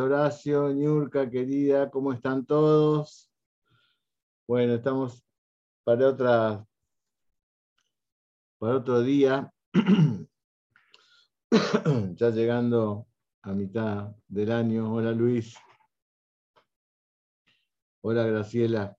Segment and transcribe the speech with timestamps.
[0.00, 3.30] Horacio, Ñurka, querida, ¿cómo están todos?
[4.46, 5.24] Bueno, estamos
[5.84, 6.64] para otra
[8.58, 9.52] para otro día,
[12.14, 13.08] ya llegando
[13.42, 14.94] a mitad del año.
[14.94, 15.56] Hola Luis.
[18.02, 18.96] Hola Graciela.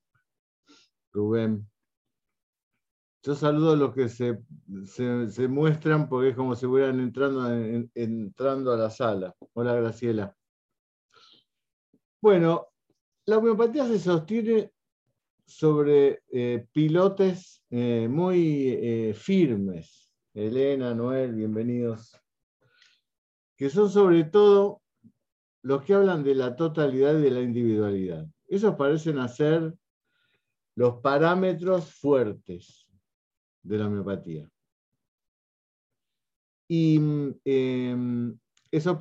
[1.13, 1.69] Rubén.
[3.21, 7.49] Yo saludo a los que se, muestran porque es como si hubieran entrando,
[7.95, 9.33] entrando a la sala.
[9.53, 10.35] Hola, Graciela.
[12.23, 12.69] Bueno,
[13.25, 14.71] la homeopatía se sostiene
[15.45, 20.09] sobre eh, pilotes eh, muy eh, firmes.
[20.33, 22.17] Elena, Noel, bienvenidos.
[23.57, 24.81] Que son sobre todo
[25.63, 28.25] los que hablan de la totalidad y de la individualidad.
[28.47, 29.73] Esos parecen ser
[30.75, 32.87] los parámetros fuertes
[33.63, 34.49] de la homeopatía.
[36.69, 37.01] Y
[37.43, 38.39] em,
[38.71, 38.97] esos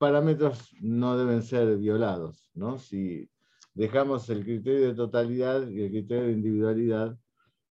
[0.00, 2.78] parámetros no deben ser violados, ¿no?
[2.78, 3.28] Si
[3.74, 7.18] dejamos el criterio de totalidad y el criterio de individualidad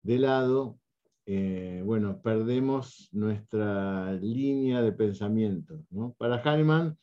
[0.03, 0.79] de lado,
[1.25, 5.83] eh, bueno, perdemos nuestra línea de pensamiento.
[6.19, 6.99] Para Hahnemann,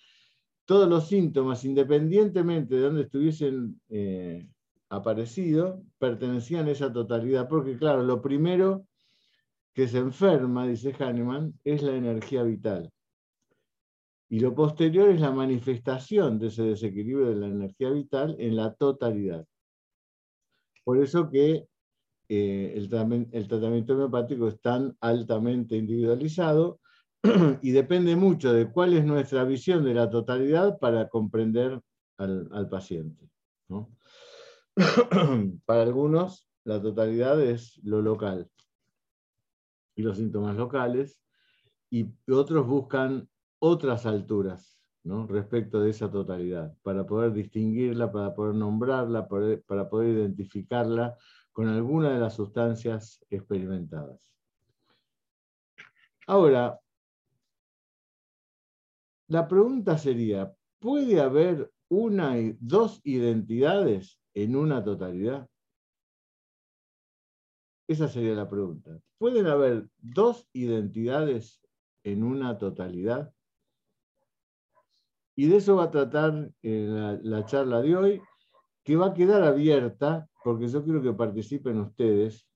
[0.64, 4.48] todos los síntomas, independientemente de dónde estuviesen eh,
[4.90, 8.86] aparecido, pertenecían a esa totalidad, porque claro, lo primero
[9.74, 12.92] que se enferma, dice Hahnemann, es la energía vital.
[14.28, 18.74] Y lo posterior es la manifestación de ese desequilibrio de la energía vital en la
[18.74, 19.46] totalidad.
[20.84, 21.66] Por eso que
[22.28, 22.88] eh, el,
[23.48, 26.80] tratamiento homeopático es tan altamente individualizado
[27.62, 31.80] y depende mucho de cuál es nuestra visión de la totalidad para comprender
[32.18, 33.28] al, paciente.
[35.66, 38.50] para algunos, la totalidad es lo local
[39.96, 41.18] y los síntomas locales,
[41.90, 43.28] y otros buscan
[43.58, 44.76] otras alturas
[45.28, 51.16] respecto de esa totalidad, para poder distinguirla, para poder nombrarla, para poder identificarla
[51.52, 54.34] con alguna de las sustancias experimentadas.
[56.26, 56.80] Ahora,
[59.28, 65.48] la pregunta sería, ¿puede haber una y dos identidades en una totalidad?
[67.88, 69.00] Esa sería la pregunta.
[69.18, 71.60] ¿Pueden haber dos identidades
[72.02, 73.32] en una totalidad?
[75.38, 78.22] Y de eso va a tratar eh, la, charla de hoy,
[78.82, 82.48] que va a quedar abierta, porque yo quiero que participen ustedes.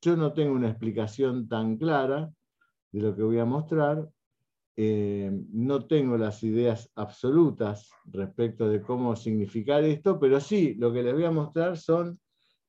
[0.00, 2.30] Yo no tengo una explicación tan clara
[2.92, 4.08] de lo que voy a mostrar.
[4.76, 11.02] Eh, no tengo las ideas absolutas respecto de cómo significar esto, pero sí, lo que
[11.02, 12.20] les voy a mostrar son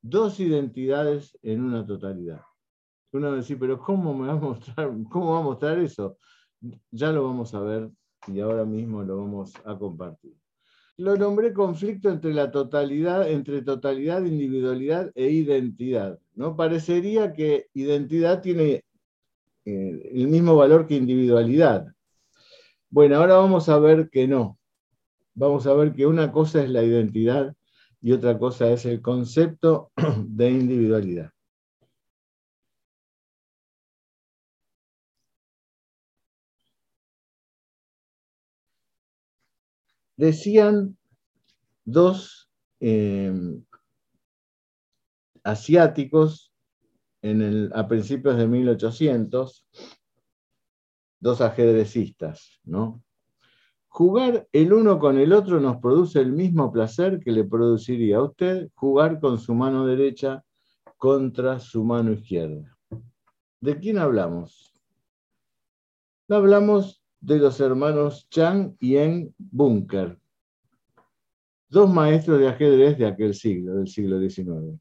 [0.02, 2.42] dos identidades en una totalidad.
[3.12, 6.18] Uno va a decir, pero ¿cómo me va a mostrar, cómo va a mostrar eso?
[6.90, 7.92] Ya lo vamos a ver
[8.28, 10.36] y ahora mismo lo vamos a compartir.
[10.98, 16.20] Lo nombré conflicto entre la totalidad, entre totalidad, individualidad e identidad.
[16.36, 16.56] ¿no?
[16.56, 18.84] Parecería que identidad tiene
[19.66, 21.88] eh, el mismo valor que individualidad.
[22.90, 24.60] Bueno, ahora vamos a ver que no.
[25.34, 27.56] Vamos a ver que una cosa es la identidad
[28.00, 29.92] y otra cosa es el concepto
[30.28, 31.32] de individualidad.
[40.16, 40.98] Decían
[41.86, 42.50] dos
[42.80, 43.64] em,
[45.44, 46.54] asiáticos
[47.74, 49.66] a principios de 1800,
[51.20, 53.02] dos ajedrecistas, ¿no?
[53.88, 58.24] Jugar el uno con el otro nos produce el mismo placer que le produciría a
[58.24, 60.44] usted jugar con su mano derecha
[60.98, 62.76] contra su mano izquierda.
[63.62, 64.74] ¿De quién hablamos?
[66.28, 70.20] Hablamos de los hermanos Chang y En Bunker,
[71.70, 74.78] dos maestros de ajedrez de aquel siglo, del siglo XIX.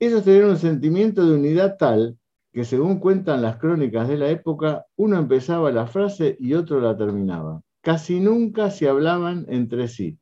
[0.00, 2.18] Ellos tenían un sentimiento de unidad tal
[2.52, 6.96] que según cuentan las crónicas de la época, uno empezaba la frase y otro la
[6.96, 7.62] terminaba.
[7.80, 10.18] Casi nunca se hablaban entre sí,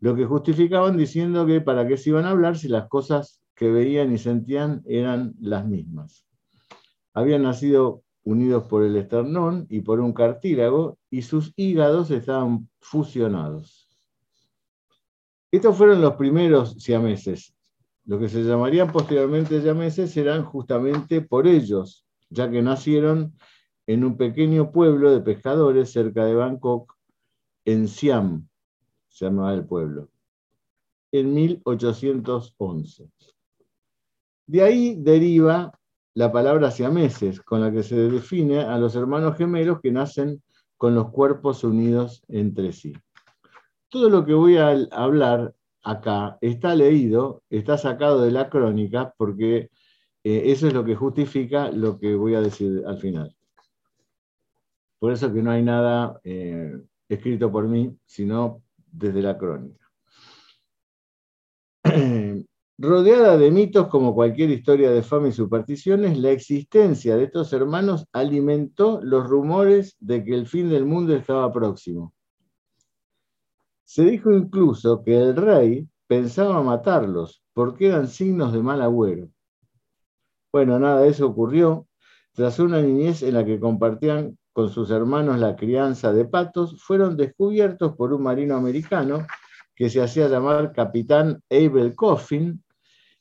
[0.00, 3.70] lo que justificaban diciendo que para qué se iban a hablar si las cosas que
[3.70, 6.26] veían y sentían eran las mismas.
[7.14, 13.88] Habían nacido unidos por el esternón y por un cartílago y sus hígados estaban fusionados.
[15.52, 17.54] Estos fueron los primeros siameses,
[18.04, 23.32] lo que se llamarían posteriormente llameses serán justamente por ellos, ya que nacieron
[23.86, 26.94] en un pequeño pueblo de pescadores cerca de Bangkok,
[27.64, 28.48] en Siam,
[29.08, 30.08] se llamaba el pueblo,
[31.12, 33.08] en 1811.
[34.46, 35.76] De ahí deriva
[36.16, 40.42] la palabra siameses, con la que se define a los hermanos gemelos que nacen
[40.78, 42.94] con los cuerpos unidos entre sí.
[43.90, 49.68] Todo lo que voy a hablar acá está leído, está sacado de la crónica, porque
[50.24, 53.36] eh, eso es lo que justifica lo que voy a decir al final.
[54.98, 56.80] Por eso que no hay nada eh,
[57.10, 59.86] escrito por mí, sino desde la crónica.
[62.78, 68.06] Rodeada de mitos como cualquier historia de fama y supersticiones, la existencia de estos hermanos
[68.12, 72.12] alimentó los rumores de que el fin del mundo estaba próximo.
[73.84, 79.30] Se dijo incluso que el rey pensaba matarlos porque eran signos de mal agüero.
[80.52, 81.86] Bueno, nada de eso ocurrió.
[82.34, 87.16] Tras una niñez en la que compartían con sus hermanos la crianza de patos, fueron
[87.16, 89.26] descubiertos por un marino americano
[89.74, 92.62] que se hacía llamar capitán Abel Coffin,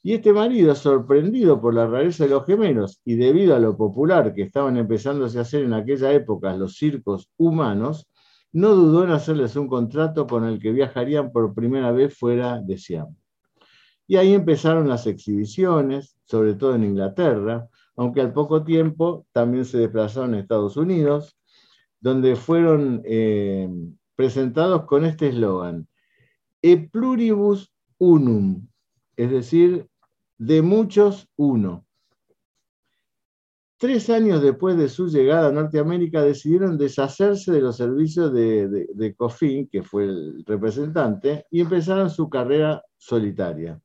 [0.05, 4.35] y este marido, sorprendido por la rareza de los gemelos y debido a lo popular
[4.35, 8.07] que estaban empezándose a hacer en aquella época los circos humanos,
[8.51, 12.77] no dudó en hacerles un contrato con el que viajarían por primera vez fuera de
[12.77, 13.15] Siam.
[14.05, 19.79] Y ahí empezaron las exhibiciones, sobre todo en Inglaterra, aunque al poco tiempo también se
[19.79, 21.35] desplazaron a Estados Unidos,
[21.99, 23.67] donde fueron eh,
[24.15, 25.87] presentados con este eslogan,
[26.61, 28.67] E pluribus unum,
[29.17, 29.89] es decir,
[30.37, 31.85] de muchos uno.
[33.77, 39.67] Tres años después de su llegada a Norteamérica decidieron deshacerse de los servicios de, de,
[39.69, 43.79] que fue el representante, y empezaron su carrera solitaria.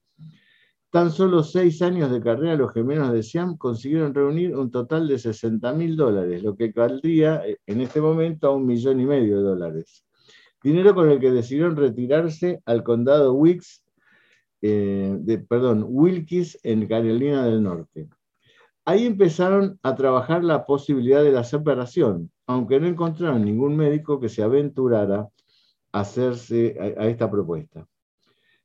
[0.90, 5.18] Tan solo seis años de carrera, los gemelos de Siam consiguieron reunir un total de
[5.18, 9.36] 60 mil dólares, lo que caldría eh, en este momento a un millón y medio
[9.36, 10.04] de dólares.
[10.62, 13.84] Dinero con el que decidieron retirarse al condado Wicks,
[14.62, 18.08] eh, de, perdón, Wilkes en Carolina del Norte.
[18.84, 24.28] Ahí empezaron a trabajar la posibilidad de la separación, aunque no encontraron ningún médico que
[24.28, 25.28] se aventurara
[25.92, 27.86] a hacerse a, esta propuesta.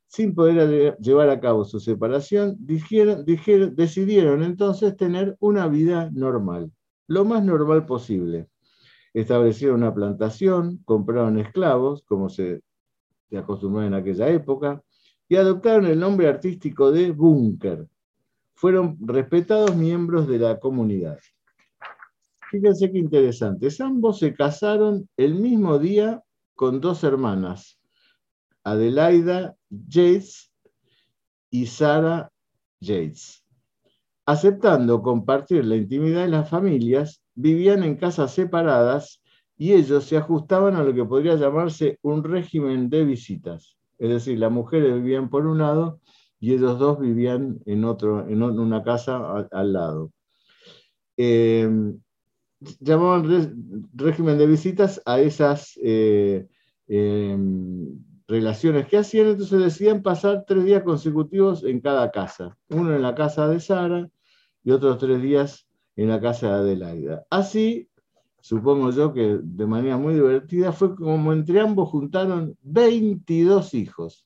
[0.06, 6.72] Sin poder llevar a cabo su separación, decidieron entonces tener una vida normal,
[7.08, 8.48] lo más normal posible.
[9.14, 12.62] Establecieron una plantación, compraron esclavos, como se,
[13.30, 14.82] se acostumbraba en aquella época,
[15.28, 17.88] y adoptaron el nombre artístico de Bunker,
[18.54, 21.18] fueron respetados miembros de la comunidad.
[22.50, 23.68] Fíjense qué interesante.
[23.80, 26.22] Ambos se casaron el mismo día
[26.54, 27.78] con dos hermanas,
[28.64, 30.50] Adelaida Yates
[31.50, 32.30] y Sara
[32.80, 33.44] Yates.
[34.24, 39.22] Aceptando compartir la intimidad de las familias, vivían en casas separadas
[39.56, 43.75] y ellos se ajustaban a lo que podría llamarse un régimen de visitas.
[43.98, 46.00] Es decir, las mujeres vivían por un lado
[46.38, 50.12] y ellos dos vivían en, otro, en una casa al, lado.
[51.16, 51.68] Eh,
[52.80, 53.24] llamaban
[53.94, 56.46] régimen de visitas a esas eh,
[56.88, 57.98] em,
[58.28, 63.14] relaciones que hacían, entonces decían pasar tres días consecutivos en cada casa, uno en la
[63.14, 64.08] casa de Sara
[64.64, 67.24] y otros tres días en la casa de Adelaida.
[67.30, 67.88] Así,
[68.46, 74.24] supongo yo que de manera muy divertida, fue como entre ambos juntaron 22 hijos.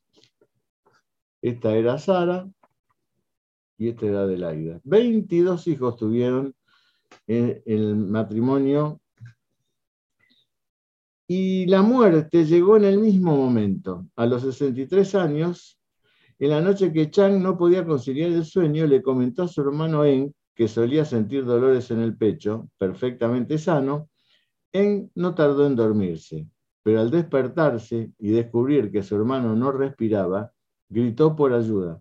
[1.40, 2.46] Esta era Sara
[3.78, 4.78] y esta era Adelaida.
[4.84, 6.54] 22 hijos tuvieron
[7.26, 9.00] en el matrimonio
[11.26, 14.06] y la muerte llegó en el mismo momento.
[14.16, 15.80] A los 63 años,
[16.38, 20.04] en la noche que Chang no podía conciliar el sueño, le comentó a su hermano
[20.04, 24.09] En, que solía sentir dolores en el pecho, perfectamente sano,
[24.72, 26.48] En no tardó en dormirse,
[26.82, 30.52] pero al despertarse y descubrir que su hermano no respiraba,
[30.88, 32.00] gritó por ayuda.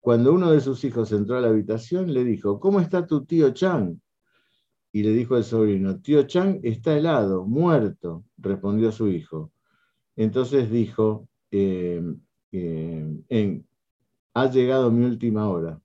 [0.00, 3.50] Cuando uno de sus hijos entró a la habitación, le dijo, ¿cómo está tu tío
[3.50, 3.98] Chang?
[4.92, 9.52] Y le dijo el sobrino, tío Chang está helado, muerto, respondió su hijo.
[10.16, 12.02] Entonces dijo, eh,
[12.52, 13.62] eh,
[14.34, 15.80] ha llegado mi última hora.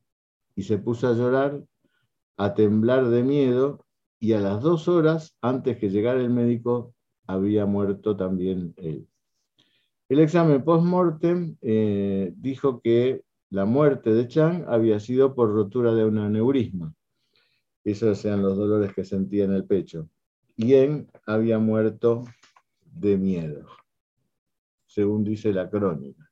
[0.55, 1.63] Y se puso a llorar,
[2.37, 3.85] a temblar de miedo,
[4.23, 6.95] y a las dos horas, antes que llegara el médico,
[7.27, 9.05] había muerto también él.
[10.07, 16.05] El examen post-mortem eh, dijo que la muerte de Chang había sido por rotura de
[16.05, 16.95] un aneurisma.
[17.83, 20.07] Esos eran los dolores que sentía en el pecho.
[20.55, 22.23] Y en había muerto
[22.81, 23.67] de miedo,
[24.85, 26.31] según dice la crónica.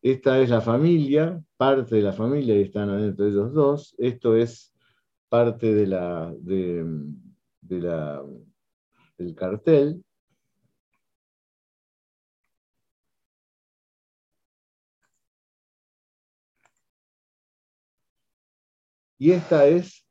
[0.00, 3.94] Esta es la familia, parte de la familia, y están adentro de ellos dos.
[3.98, 4.71] Esto es
[5.32, 6.84] parte de la, de
[7.70, 8.22] la,
[9.16, 10.04] del cartel.
[19.18, 20.06] Y esta es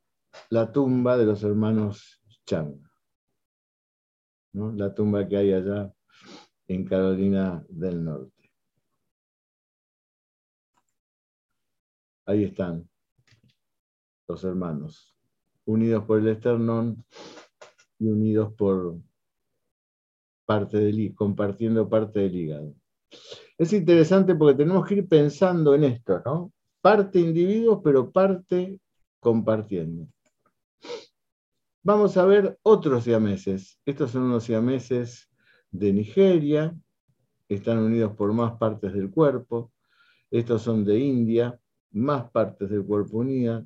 [0.50, 2.82] la tumba de los hermanos Chang.
[4.52, 5.92] La tumba que hay allá
[6.66, 8.50] en Carolina del Norte.
[12.26, 12.90] Ahí están
[14.26, 15.11] los hermanos,
[15.64, 17.04] unidos por el esternón
[17.98, 18.96] y unidos por
[20.44, 22.74] parte del compartiendo parte del hígado.
[23.56, 26.52] Es interesante porque tenemos que ir pensando en esto, ¿no?
[26.80, 28.80] Parte individuos, pero parte
[29.20, 30.08] compartiendo.
[31.84, 33.78] Vamos a ver otros siameses.
[33.84, 35.28] Estos son unos siameses
[35.70, 36.76] de Nigeria,
[37.48, 39.72] están unidos por más partes del cuerpo.
[40.30, 41.58] Estos son de India,
[41.90, 43.64] más partes del cuerpo unidas.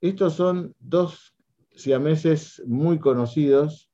[0.00, 1.34] Estos son dos
[1.76, 3.90] siameses muy conocidos,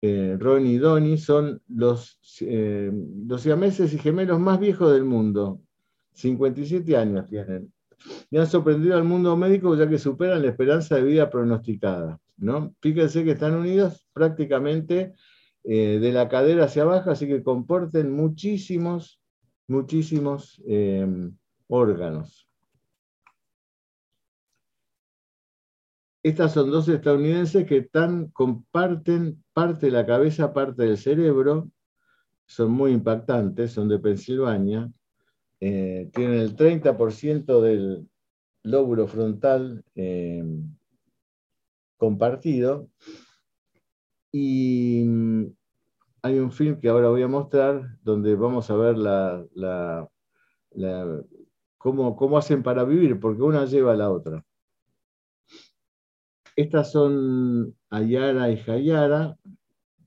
[0.00, 2.92] eh, Ronnie y Donnie, son los, eh,
[3.26, 5.60] los siameses y gemelos más viejos del mundo.
[6.12, 7.72] 57 años tienen.
[8.30, 12.20] Y han sorprendido al mundo médico ya que superan la esperanza de vida pronosticada.
[12.36, 12.74] ¿no?
[12.80, 15.14] Fíjense que están unidos prácticamente
[15.64, 19.20] eh, de la cadera hacia abajo, así que comporten muchísimos,
[19.66, 20.62] muchísimos
[21.66, 22.47] órganos.
[26.28, 27.88] Estas son dos estadounidenses que
[28.34, 31.70] comparten parte de la cabeza, parte del cerebro,
[32.44, 34.92] son muy impactantes, son de Pensilvania,
[35.58, 38.06] eh, tienen el 30% del
[38.62, 40.44] lóbulo frontal eh,
[41.96, 42.90] compartido
[44.30, 45.46] y mm,
[46.24, 48.96] hay un film que ahora voy a mostrar donde vamos a ver
[51.78, 54.44] cómo hacen para vivir, porque una lleva a la otra.
[56.58, 59.38] Estas son Ayara y Jayara,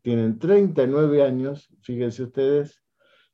[0.01, 2.84] tienen 39 años, fíjense ustedes,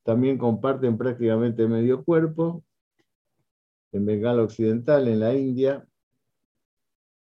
[0.04, 2.64] también comparten prácticamente medio cuerpo,
[3.92, 5.84] en Bengala Occidental, en la India,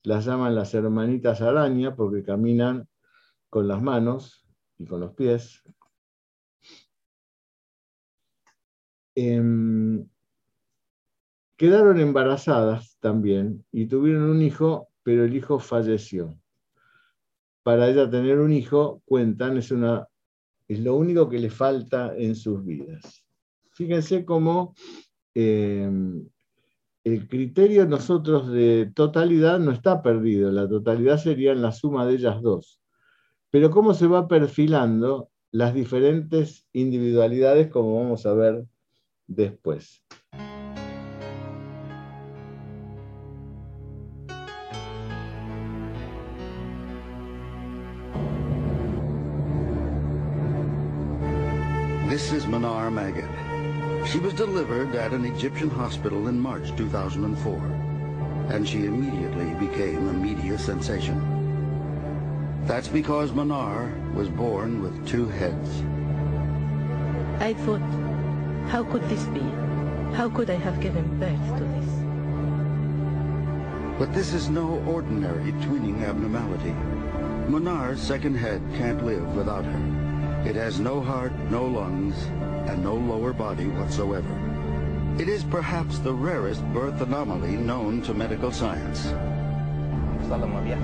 [0.02, 2.88] las llaman las hermanitas araña porque caminan
[3.48, 4.44] con las manos
[4.76, 5.62] y con los pies.
[9.14, 10.08] Em,
[11.56, 16.36] quedaron embarazadas también y tuvieron un hijo pero el hijo falleció.
[17.62, 20.08] Para ella tener un hijo, cuentan, es, una,
[20.66, 23.24] es lo único que le falta en sus vidas.
[23.70, 24.74] Fíjense cómo
[25.34, 26.26] em,
[27.04, 32.14] el criterio nosotros de totalidad no está perdido, la totalidad sería en la suma de
[32.14, 32.80] ellas dos.
[33.50, 38.64] Pero cómo se va perfilando las diferentes individualidades, como vamos a ver
[39.26, 40.02] después.
[54.14, 57.56] She was delivered at an Egyptian hospital in March 2004,
[58.48, 61.18] and she immediately became a media sensation.
[62.64, 65.68] That's because Manar was born with two heads.
[67.42, 67.82] I thought,
[68.68, 69.42] how could this be?
[70.14, 71.90] How could I have given birth to this?
[73.98, 76.76] But this is no ordinary twinning abnormality.
[77.50, 80.48] Manar's second head can't live without her.
[80.48, 82.14] It has no heart, no lungs,
[82.66, 84.34] and no lower body whatsoever.
[85.18, 89.06] It is perhaps the rarest birth anomaly known to medical science.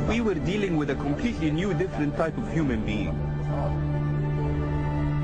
[0.09, 3.19] We were dealing with a completely new, different type of human being.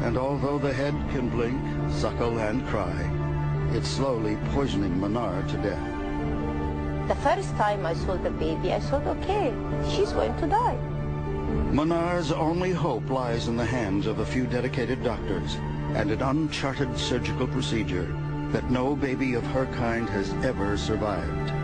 [0.02, 1.60] And although the head can blink,
[1.92, 2.98] suckle, and cry,
[3.72, 7.08] it's slowly poisoning Manar to death.
[7.08, 9.54] The first time I saw the baby, I thought, okay,
[9.88, 10.78] she's going to die.
[11.70, 15.58] Manar's only hope lies in the hands of a few dedicated doctors
[15.96, 18.14] and an uncharted surgical procedure
[18.52, 21.55] that no baby of her kind has ever survived.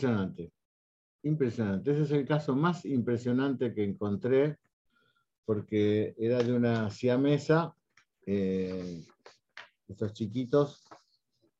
[0.00, 0.52] Impresionante.
[1.24, 1.90] Impresionante.
[1.90, 4.58] Ese es el caso más impresionante que encontré,
[5.44, 7.74] porque era de una siamesa,
[8.24, 9.04] eh,
[9.88, 10.88] estos chiquitos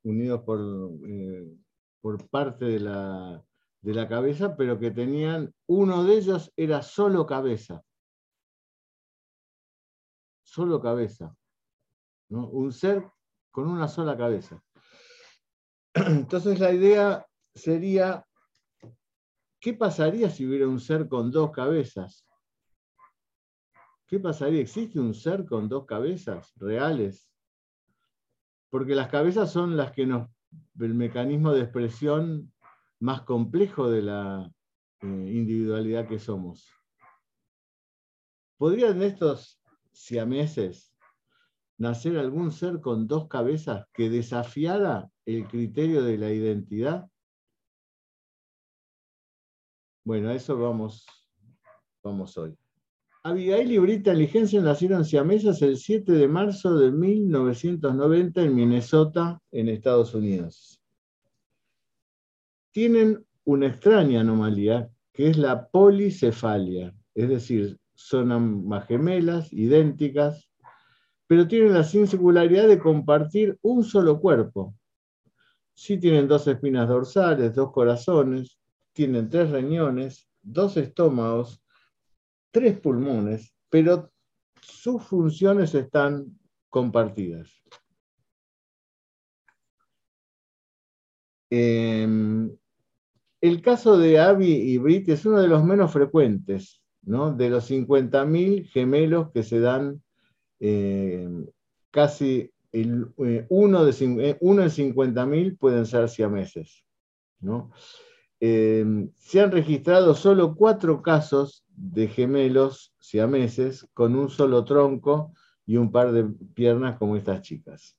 [0.04, 0.58] unidos por,
[1.06, 1.54] eh,
[2.00, 3.44] por parte de la,
[3.82, 7.82] de la cabeza, pero que tenían, uno de ellos era solo cabeza.
[10.42, 11.36] Solo cabeza.
[12.30, 13.06] Un ser
[13.50, 14.64] con una sola cabeza.
[15.94, 18.24] Entonces la idea sería,
[19.60, 22.26] ¿qué pasaría si hubiera un ser con dos cabezas?
[24.06, 24.60] ¿Qué pasaría?
[24.60, 27.30] ¿Existe un ser con dos cabezas reales?
[28.70, 30.28] Porque las cabezas son las que nos,
[30.80, 32.52] el mecanismo de expresión
[32.98, 34.52] más complejo de la
[35.00, 36.68] eh, individualidad que somos.
[38.56, 39.60] ¿Podrían estos
[39.92, 40.94] siameses
[41.78, 47.10] nacer algún ser con dos cabezas que desafiara el criterio de la identidad?
[50.04, 51.06] Bueno, a eso vamos,
[52.02, 52.56] vamos hoy.
[53.22, 59.68] Abigail y Brita Ligencia nacieron siamesas el 7 de marzo de 1990 en Minnesota, en
[59.68, 60.80] Estados Unidos.
[62.70, 70.48] Tienen una extraña anomalía, que es la policefalia, es decir, son ambas gemelas, idénticas,
[71.26, 74.74] pero tienen la singularidad de compartir un solo cuerpo.
[75.74, 78.59] Sí tienen dos espinas dorsales, dos corazones,
[79.00, 81.64] tienen tres riñones, dos estómagos,
[82.50, 84.12] tres pulmones, pero
[84.60, 87.50] sus funciones están compartidas.
[91.48, 92.06] Eh,
[93.40, 97.32] el caso de Abby y Brit es uno de los menos frecuentes, ¿no?
[97.32, 100.02] de los 50.000 gemelos que se dan
[100.58, 101.26] eh,
[101.90, 106.84] casi eh, uno, de, eh, uno en 50.000 pueden ser siameses.
[107.40, 107.72] ¿no?
[108.40, 115.34] Eh, se han registrado solo cuatro casos de gemelos siameses con un solo tronco
[115.66, 116.24] y un par de
[116.54, 117.96] piernas como estas chicas.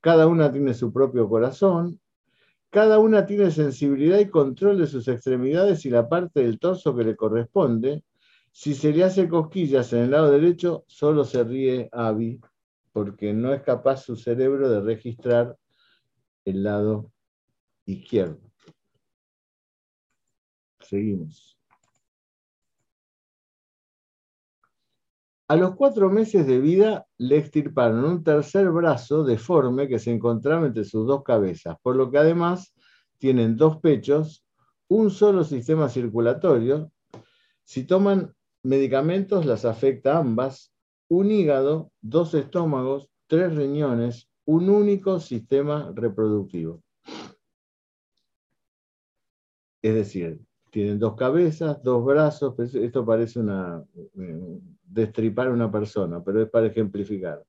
[0.00, 1.98] Cada una tiene su propio corazón,
[2.70, 7.04] cada una tiene sensibilidad y control de sus extremidades y la parte del torso que
[7.04, 8.04] le corresponde.
[8.52, 12.40] Si se le hace cosquillas en el lado derecho, solo se ríe Abby,
[12.92, 15.56] porque no es capaz su cerebro de registrar
[16.44, 17.10] el lado
[17.86, 18.47] izquierdo.
[20.88, 21.58] Seguimos.
[25.48, 30.66] A los cuatro meses de vida le extirparon un tercer brazo deforme que se encontraba
[30.66, 32.74] entre sus dos cabezas, por lo que además
[33.18, 34.46] tienen dos pechos,
[34.88, 36.90] un solo sistema circulatorio.
[37.64, 40.72] Si toman medicamentos, las afecta ambas,
[41.08, 46.82] un hígado, dos estómagos, tres riñones, un único sistema reproductivo.
[49.82, 50.47] Es decir,
[50.78, 53.82] tienen dos cabezas, dos brazos, esto parece una,
[54.84, 57.44] destripar a una persona, pero es para ejemplificar.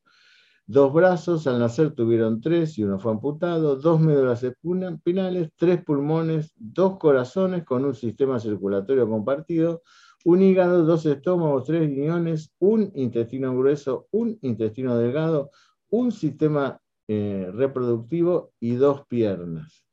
[0.66, 6.54] Dos brazos, al nacer tuvieron tres y uno fue amputado, dos médulas espinales, tres pulmones,
[6.56, 9.84] dos corazones con un sistema circulatorio compartido,
[10.26, 15.52] un hígado, dos estómagos, tres riñones, un intestino grueso, un intestino delgado,
[15.92, 19.86] un sistema eh, reproductivo y dos piernas.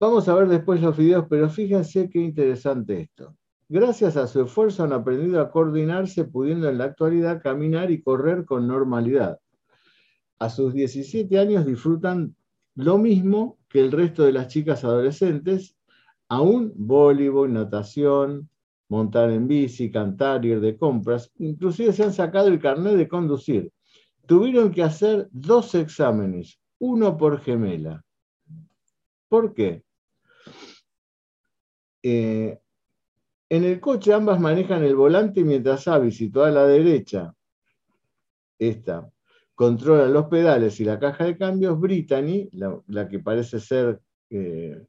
[0.00, 3.36] Vamos a ver después los videos, pero fíjense qué interesante esto.
[3.68, 8.44] Gracias a su esfuerzo han aprendido a coordinarse, pudiendo en la actualidad caminar y correr
[8.44, 9.38] con normalidad.
[10.38, 12.36] A sus 17 años disfrutan
[12.74, 15.76] lo mismo que el resto de las chicas adolescentes,
[16.28, 18.50] aún voleibol, natación,
[18.88, 23.72] montar en bici, cantar, ir de compras, inclusive se han sacado el carnet de conducir.
[24.26, 28.03] Tuvieron que hacer dos exámenes, uno por gemela.
[29.34, 29.82] ¿Por qué?
[32.04, 32.56] Eh,
[33.48, 37.34] en el coche ambas manejan el volante mientras Abby, situada a la derecha,
[38.56, 39.10] esta,
[39.56, 43.98] controla los pedales y la caja de cambios, Brittany, la, que parece ser
[44.30, 44.80] eh,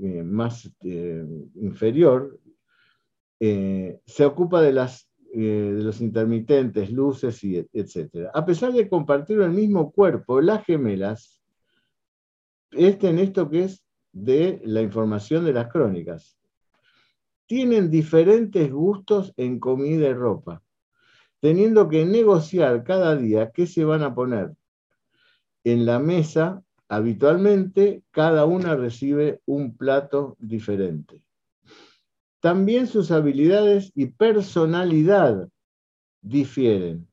[0.00, 0.68] eh, más
[1.54, 2.36] inferior,
[3.38, 8.28] se ocupa de, las, los intermitentes, luces, y et- etc.
[8.34, 11.37] A pesar de compartir el mismo cuerpo, las gemelas,
[12.72, 16.38] este en esto que es de la información de las crónicas,
[17.46, 20.62] tienen diferentes gustos en comida y ropa,
[21.40, 24.54] teniendo que negociar cada día qué se van a poner
[25.64, 26.62] en la mesa.
[26.90, 31.22] Habitualmente, cada una recibe un plato diferente.
[32.40, 35.48] También sus habilidades y personalidad
[36.22, 37.08] difieren.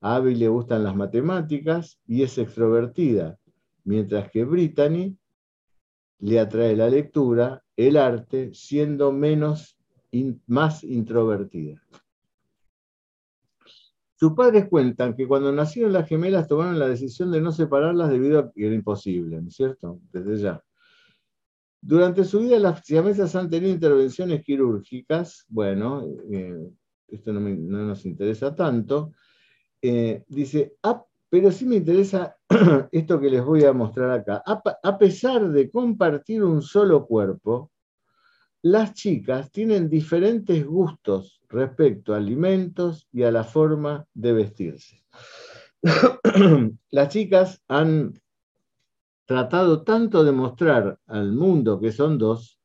[0.00, 3.38] A Abby le gustan las matemáticas y es extrovertida,
[3.88, 5.16] mientras que Brittany
[6.18, 9.78] le atrae la lectura, el arte, siendo menos,
[10.46, 11.82] más introvertida.
[14.14, 18.40] Sus padres cuentan que cuando nacieron las gemelas tomaron la decisión de no separarlas debido
[18.40, 20.00] a que era imposible, ¿no es cierto?
[20.12, 20.62] Desde ya.
[21.80, 26.68] Durante su vida las siamesas han tenido intervenciones quirúrgicas, bueno, eh,
[27.06, 29.12] esto no, nos interesa tanto.
[29.80, 32.36] Eh, dice, "Ah, pero sí me interesa
[32.92, 34.42] esto que les voy a mostrar acá.
[34.46, 37.70] A, pesar de compartir un solo cuerpo,
[38.62, 45.04] las chicas tienen diferentes gustos respecto a alimentos y a la forma de vestirse.
[46.90, 48.14] las chicas han
[49.26, 52.58] tratado tanto de mostrar al mundo que son dos,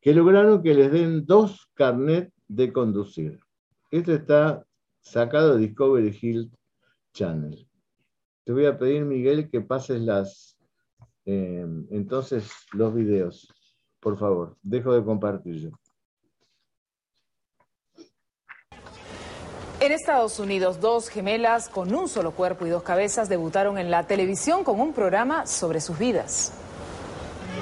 [0.00, 3.38] que lograron que les den dos carnet de conducir.
[3.90, 4.66] Esto está
[5.00, 6.50] sacado de Discovery Hill
[7.12, 7.69] Channel.
[8.50, 10.58] Te voy a pedir, Miguel, que pases las,
[11.24, 13.46] eh, entonces los videos.
[14.00, 15.70] Por favor, dejo de compartir yo.
[19.78, 24.08] En Estados Unidos, dos gemelas con un solo cuerpo y dos cabezas debutaron en la
[24.08, 26.52] televisión con un programa sobre sus vidas.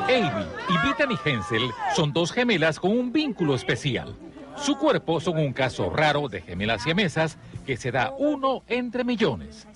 [0.04, 4.16] Amy y Brittany Hensel son dos gemelas con un vínculo especial.
[4.56, 9.66] Su cuerpo son un caso raro de gemelas siamesas que se da uno entre millones.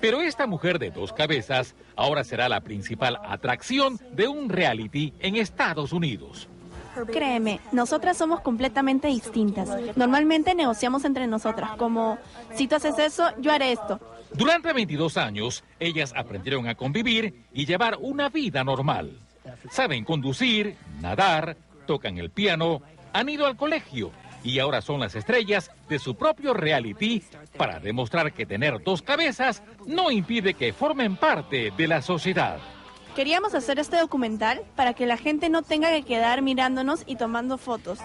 [0.00, 5.36] Pero esta mujer de dos cabezas ahora será la principal atracción de un reality en
[5.36, 6.48] Estados Unidos.
[7.12, 9.68] Créeme, nosotras somos completamente distintas.
[9.96, 12.18] Normalmente negociamos entre nosotras, como
[12.54, 14.00] si tú haces eso, yo haré esto.
[14.32, 19.18] Durante 22 años, ellas aprendieron a convivir y llevar una vida normal.
[19.70, 25.70] Saben conducir, nadar, tocan el piano, han ido al colegio y ahora son las estrellas
[25.88, 27.22] de su propio reality
[27.56, 32.58] para demostrar que tener dos cabezas no impide que formen parte de la sociedad.
[33.14, 37.58] Queríamos hacer este documental para que la gente no tenga que quedar mirándonos y tomando
[37.58, 37.98] fotos.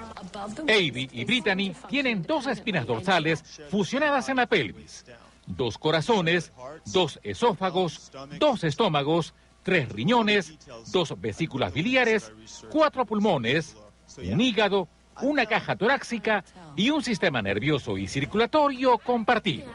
[0.64, 5.06] Avi y Brittany tienen dos espinas dorsales fusionadas en la pelvis,
[5.46, 6.52] dos corazones,
[6.88, 10.58] dos esófagos, dos estómagos, tres riñones,
[10.92, 12.34] dos vesículas biliares,
[12.72, 13.78] cuatro pulmones,
[14.18, 14.88] un hígado,
[15.22, 16.44] una caja torácica
[16.76, 19.66] y un sistema nervioso y circulatorio compartido.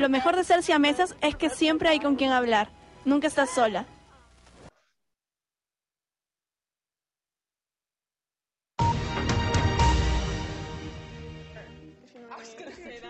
[0.00, 2.68] Lo mejor de ser siamesas es que siempre hay con quien hablar.
[3.04, 3.86] Nunca estás sola.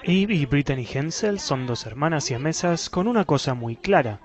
[0.06, 4.20] Eve y Brittany Hensel son dos hermanas siamesas con una cosa muy clara.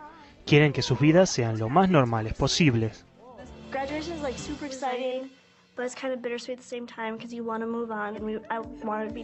[0.45, 3.05] Quieren que sus vidas sean lo más normales posibles.
[5.79, 8.17] But it's kind of bittersweet at the same time because you want to move on,
[8.17, 9.23] and we, I want to be.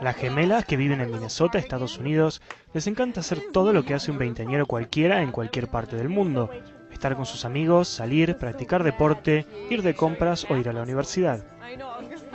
[0.00, 2.40] Las gemelas que viven en Minnesota, Estados Unidos,
[2.72, 6.48] les encanta hacer todo lo que hace un veinteañero cualquiera en cualquier parte del mundo.
[6.92, 11.44] Estar con sus amigos, salir, practicar deporte, ir de compras o ir a la universidad.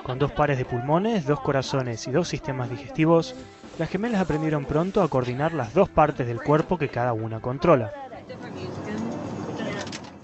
[0.03, 3.35] Con dos pares de pulmones, dos corazones y dos sistemas digestivos,
[3.79, 7.93] las gemelas aprendieron pronto a coordinar las dos partes del cuerpo que cada una controla.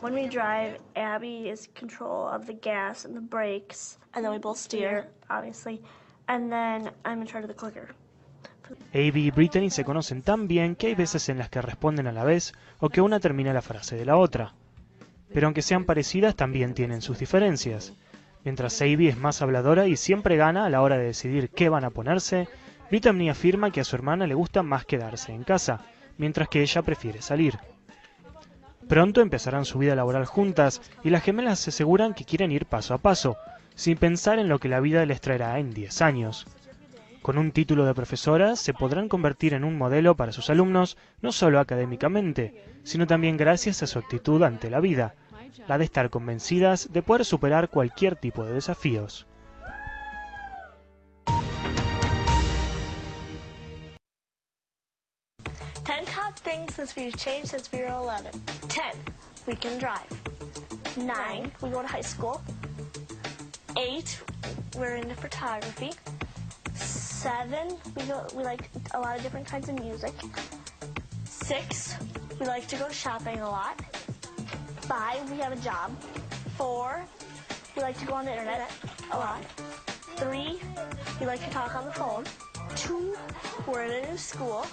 [0.01, 4.39] When we drive, Abby is control of the gas and the brakes, and then we
[4.39, 5.79] both steer, obviously,
[6.27, 7.93] and then I'm in charge of the clicker.
[8.95, 12.11] Avi y Brittany se conocen tan bien que hay veces en las que responden a
[12.11, 14.55] la vez o que una termina la frase de la otra.
[15.31, 17.93] Pero aunque sean parecidas, también tienen sus diferencias.
[18.43, 21.83] Mientras Avi es más habladora y siempre gana a la hora de decidir qué van
[21.83, 22.47] a ponerse,
[22.89, 25.85] Brittany afirma que a su hermana le gusta más quedarse en casa,
[26.17, 27.59] mientras que ella prefiere salir.
[28.91, 32.93] Pronto empezarán su vida laboral juntas y las gemelas se aseguran que quieren ir paso
[32.93, 33.38] a paso,
[33.73, 36.45] sin pensar en lo que la vida les traerá en 10 años.
[37.21, 41.32] Con un título de profesora se podrán convertir en un modelo para sus alumnos, no
[41.32, 45.15] solo académicamente, sino también gracias a su actitud ante la vida,
[45.69, 49.25] la de estar convencidas de poder superar cualquier tipo de desafíos.
[56.43, 58.32] Things since we've changed since we were 11.
[58.67, 58.95] 10,
[59.47, 60.10] we can drive.
[60.97, 62.41] 9, we go to high school.
[63.77, 64.19] 8,
[64.77, 65.91] we're into photography.
[66.73, 70.13] 7, we go we like a lot of different kinds of music.
[71.25, 71.95] 6,
[72.39, 73.80] we like to go shopping a lot.
[74.82, 75.91] 5, we have a job.
[76.58, 77.06] 4,
[77.75, 78.71] we like to go on the internet
[79.12, 79.43] a lot.
[80.17, 80.60] 3,
[81.19, 82.25] we like to talk on the phone.
[82.75, 83.15] 2,
[83.67, 84.65] we're in a new school.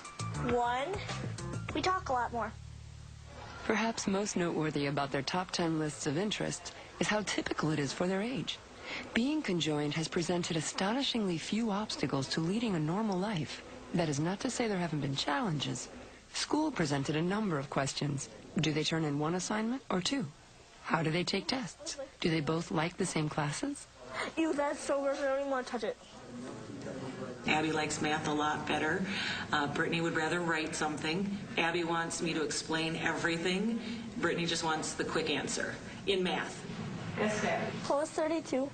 [0.50, 0.88] 1,
[1.74, 2.52] we talk a lot more.
[3.66, 7.92] Perhaps most noteworthy about their top 10 lists of interests is how typical it is
[7.92, 8.58] for their age.
[9.12, 13.62] Being conjoined has presented astonishingly few obstacles to leading a normal life.
[13.92, 15.88] That is not to say there haven't been challenges.
[16.32, 18.28] School presented a number of questions.
[18.60, 20.26] Do they turn in one assignment or two?
[20.84, 21.98] How do they take tests?
[22.20, 23.86] Do they both like the same classes?
[24.36, 25.18] Ew, that's so gross.
[25.20, 25.96] I don't even want to touch it.
[27.48, 29.04] Abby likes math a lot better.
[29.52, 31.36] Uh, Brittany would rather write something.
[31.56, 33.80] Abby wants me to explain everything.
[34.18, 35.74] Brittany just wants the quick answer
[36.06, 36.62] in math.
[37.18, 37.66] Yes, Abby.
[37.84, 38.68] Plus 32.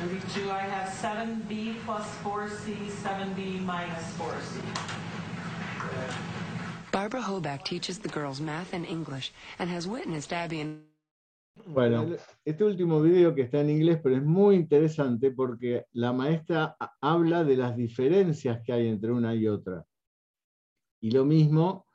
[0.00, 4.60] 32, I have 7b plus 4c, 7b minus 4c.
[6.90, 10.80] Barbara Hoback teaches the girls math and English and has witnessed Abby and
[11.66, 12.06] Bueno,
[12.44, 16.92] este último video que está en inglés, pero es muy interesante porque la maestra ha-
[17.00, 19.84] habla de las diferencias que hay entre una y otra.
[21.00, 21.86] Y lo mismo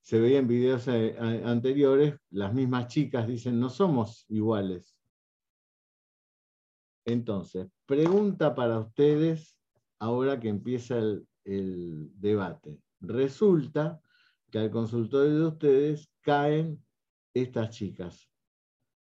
[0.00, 4.96] se veía en videos eh, anteriores, las mismas chicas dicen, no somos iguales.
[7.04, 9.56] Entonces, pregunta para ustedes
[9.98, 12.80] ahora que empieza el, el debate.
[13.00, 14.00] Resulta
[14.50, 16.84] que al consultorio de ustedes caen
[17.34, 18.31] estas chicas.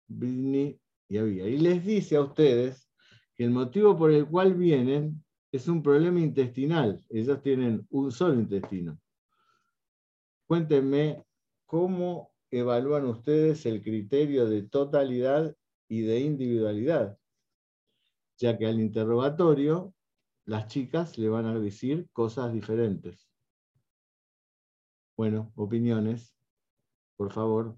[0.09, 1.41] Y Abby.
[1.41, 2.89] Y les dice a ustedes
[3.35, 7.03] que el motivo por el cual vienen es un problema intestinal.
[7.09, 8.99] Ellos tienen un solo intestino.
[10.45, 11.23] Cuéntenme
[11.65, 15.55] cómo evalúan ustedes el criterio de totalidad
[15.87, 17.17] y de individualidad,
[18.37, 19.93] ya que al interrogatorio
[20.45, 23.29] las chicas le van a decir cosas diferentes.
[25.15, 26.35] Bueno, opiniones,
[27.17, 27.77] por favor.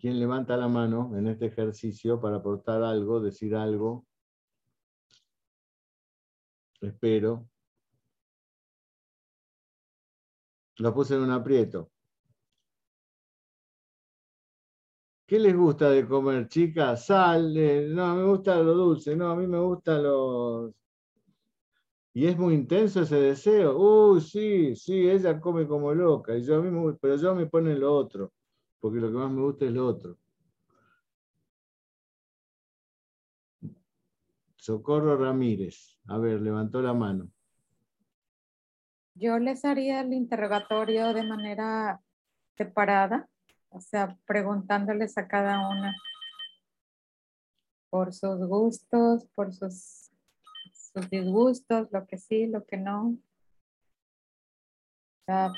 [0.00, 4.06] ¿Quién levanta la mano en este ejercicio para aportar algo, decir algo?
[6.80, 7.46] Espero.
[10.78, 11.90] Lo puse en un aprieto.
[15.26, 17.04] ¿Qué les gusta de comer, chicas?
[17.06, 17.52] Sal,
[17.94, 20.72] no, me gusta lo dulce, no, a mí me gusta los...
[22.14, 23.76] Y es muy intenso ese deseo.
[23.78, 27.94] Uy, sí, sí, ella come como loca, y yo me, pero yo me pone lo
[27.94, 28.32] otro,
[28.80, 30.18] porque lo que más me gusta es lo otro.
[34.56, 35.98] Socorro Ramírez.
[36.06, 37.30] A ver, levantó la mano.
[39.14, 42.00] Yo les haría el interrogatorio de manera
[42.56, 43.28] separada,
[43.68, 45.94] o sea, preguntándoles a cada una
[47.90, 50.10] por sus gustos, por sus,
[51.10, 53.16] disgustos, lo que sí, lo que no.
[55.28, 55.52] O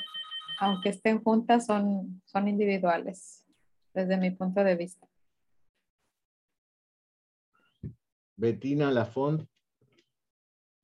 [0.59, 3.45] aunque estén juntas, son, son individuales,
[3.93, 5.07] desde mi punto de vista.
[8.37, 9.47] Betina Lafont.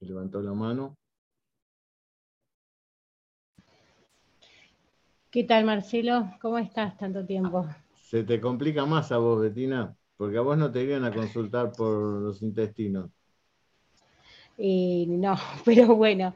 [0.02, 0.96] Levantó la mano.
[5.32, 6.32] ¿Qué tal, Marcelo?
[6.42, 7.68] ¿Cómo estás tanto tiempo?
[8.02, 11.72] Se te complica más a vos, Betina, porque a vos no te irían a consultar
[11.74, 13.12] por los intestinos.
[14.58, 16.34] Eh, no, pero bueno,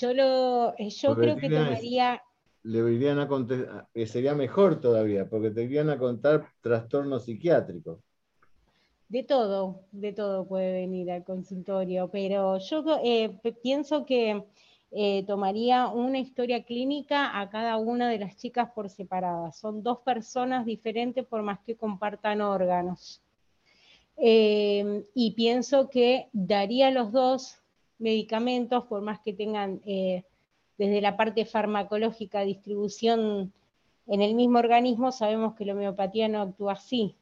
[0.00, 2.22] yo lo, eh, yo Porque creo que es- tomaría,
[2.64, 8.00] Le irían a contestar, sería mejor todavía, porque te irían a contar trastornos psiquiátricos.
[9.08, 14.44] de todo, de todo puede venir al consultorio, pero yo eh, pienso que
[14.90, 19.52] eh, tomaría una historia clínica a cada una de las chicas por separada.
[19.52, 23.22] Son dos personas diferentes por más que compartan órganos.
[24.16, 27.58] Eh, y pienso que daría los dos
[27.98, 29.80] medicamentos, por más que tengan
[30.78, 33.52] desde la parte farmacológica distribución
[34.06, 37.16] en el mismo organismo, sabemos que la homeopatía no actúa así.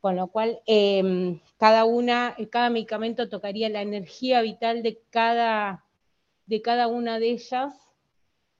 [0.00, 5.84] Con lo cual, eh, cada una, cada medicamento tocaría la energía vital de cada,
[6.46, 7.74] de cada una de ellas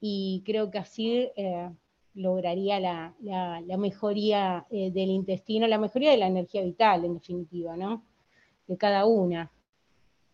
[0.01, 1.69] y creo que así eh,
[2.15, 7.77] lograría la, la- mejoría eh, del intestino, la mejoría de la energía vital, en definitiva,
[7.77, 8.03] ¿no?
[8.67, 9.51] De cada una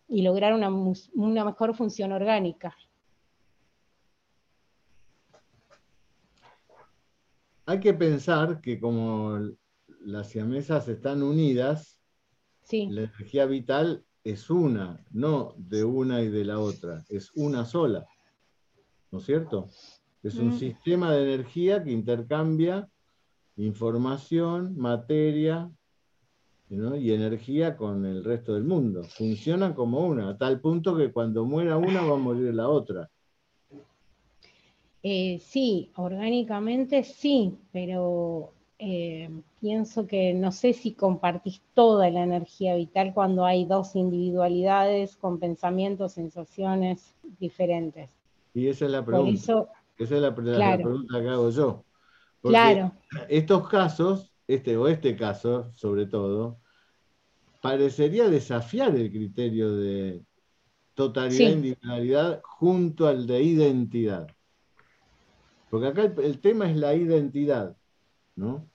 [0.08, 0.70] y lograr una,
[1.16, 2.76] una mejor función orgánica.
[7.72, 9.40] Hay que pensar que como
[10.02, 11.98] las siamesas están unidas,
[12.64, 12.88] Sí.
[12.90, 18.06] la energía vital es una, no de una y de la otra, es una sola.
[19.10, 19.70] ¿No es cierto?
[20.22, 20.60] Es un Mm.
[20.60, 22.90] sistema de energía que intercambia
[23.56, 25.72] información, materia
[26.68, 26.98] ¿no?
[26.98, 29.06] y energía con el resto del mundo.
[29.06, 33.10] Funcionan como una, a tal punto que cuando muera una va a morir la otra.
[35.04, 42.76] Eh, sí, orgánicamente sí, pero eh, pienso que no sé si compartís toda la energía
[42.76, 48.12] vital cuando hay dos individualidades con pensamientos, sensaciones diferentes.
[48.54, 49.48] Y esa es la pregunta.
[49.48, 50.82] eso, esa es la, pre- la Claro.
[50.82, 51.86] pregunta que hago yo.
[52.42, 52.92] Porque claro,
[53.30, 56.62] estos casos, este o este caso sobre todo,
[57.62, 60.26] parecería desafiar el criterio de
[60.96, 61.52] totalidad Sí.
[61.52, 64.36] e individualidad junto al de identidad.
[65.72, 67.78] Porque acá el, el tema es la identidad,
[68.36, 68.68] ¿no?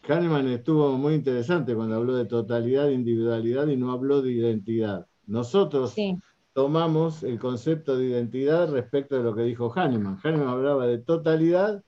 [0.00, 5.06] Kahneman estuvo muy interesante cuando habló de totalidad e individualidad y no habló de identidad.
[5.26, 6.16] Nosotros sí,
[6.54, 10.18] tomamos el concepto de identidad respecto de lo que dijo Hahnemann.
[10.24, 11.84] Hahnemann hablaba de totalidad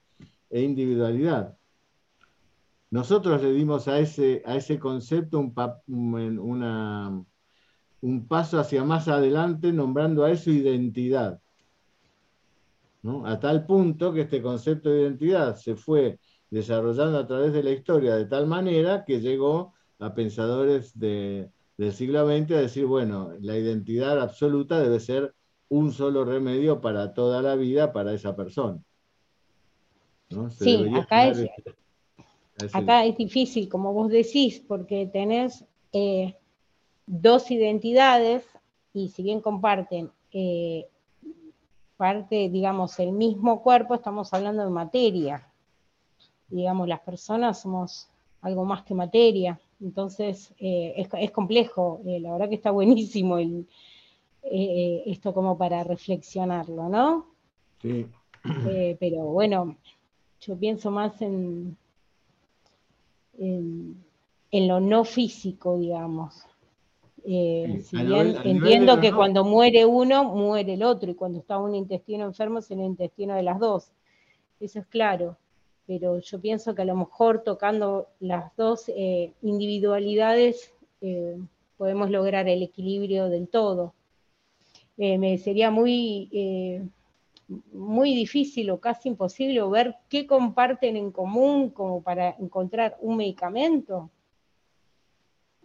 [0.51, 1.57] e individualidad.
[2.90, 7.25] Nosotros le dimos a ese, a ese concepto un, pa- un- una-
[8.03, 11.40] un paso hacia más adelante nombrando a eso identidad.
[13.05, 13.27] ¿No?
[13.27, 16.19] A tal punto que este concepto de identidad se fue
[16.51, 21.93] desarrollando a través de la historia de tal manera que llegó a pensadores de- del
[21.93, 25.35] siglo XX a decir, bueno, la identidad absoluta debe ser
[25.69, 28.81] un solo remedio para toda la vida para esa persona.
[30.31, 30.51] ¿no?
[30.51, 36.37] Se Sí, acá es- a ese- acá es difícil, como vos decís, porque tenés eh,
[37.07, 38.45] dos identidades
[38.95, 40.88] y si bien comparten eh,
[41.96, 45.48] parte, digamos, el mismo cuerpo, estamos hablando de materia.
[46.48, 48.09] Digamos, las personas somos
[48.42, 49.59] algo más que materia.
[49.80, 52.00] Entonces, eh, es, es complejo.
[52.07, 53.66] eh, la verdad que está buenísimo el,
[54.42, 57.26] eh, esto como para reflexionarlo, ¿no?
[57.80, 58.07] Sí.
[59.00, 59.76] Pero bueno,
[60.40, 61.78] yo pienso más en,
[63.38, 64.04] en,
[64.50, 66.46] en lo no físico, digamos.
[67.26, 71.14] Eh, Sí, si bien nivel- entiendo que no- cuando muere uno, muere el otro, y
[71.14, 73.92] cuando está un intestino enfermo es el intestino de las dos.
[74.60, 75.37] Eso es claro.
[75.87, 81.37] Pero yo pienso que a lo mejor tocando las dos eh, individualidades eh,
[81.77, 83.92] podemos lograr el equilibrio del todo.
[84.96, 86.88] Me sería muy,
[87.72, 94.08] muy difícil o casi imposible ver qué comparten en común como para encontrar un medicamento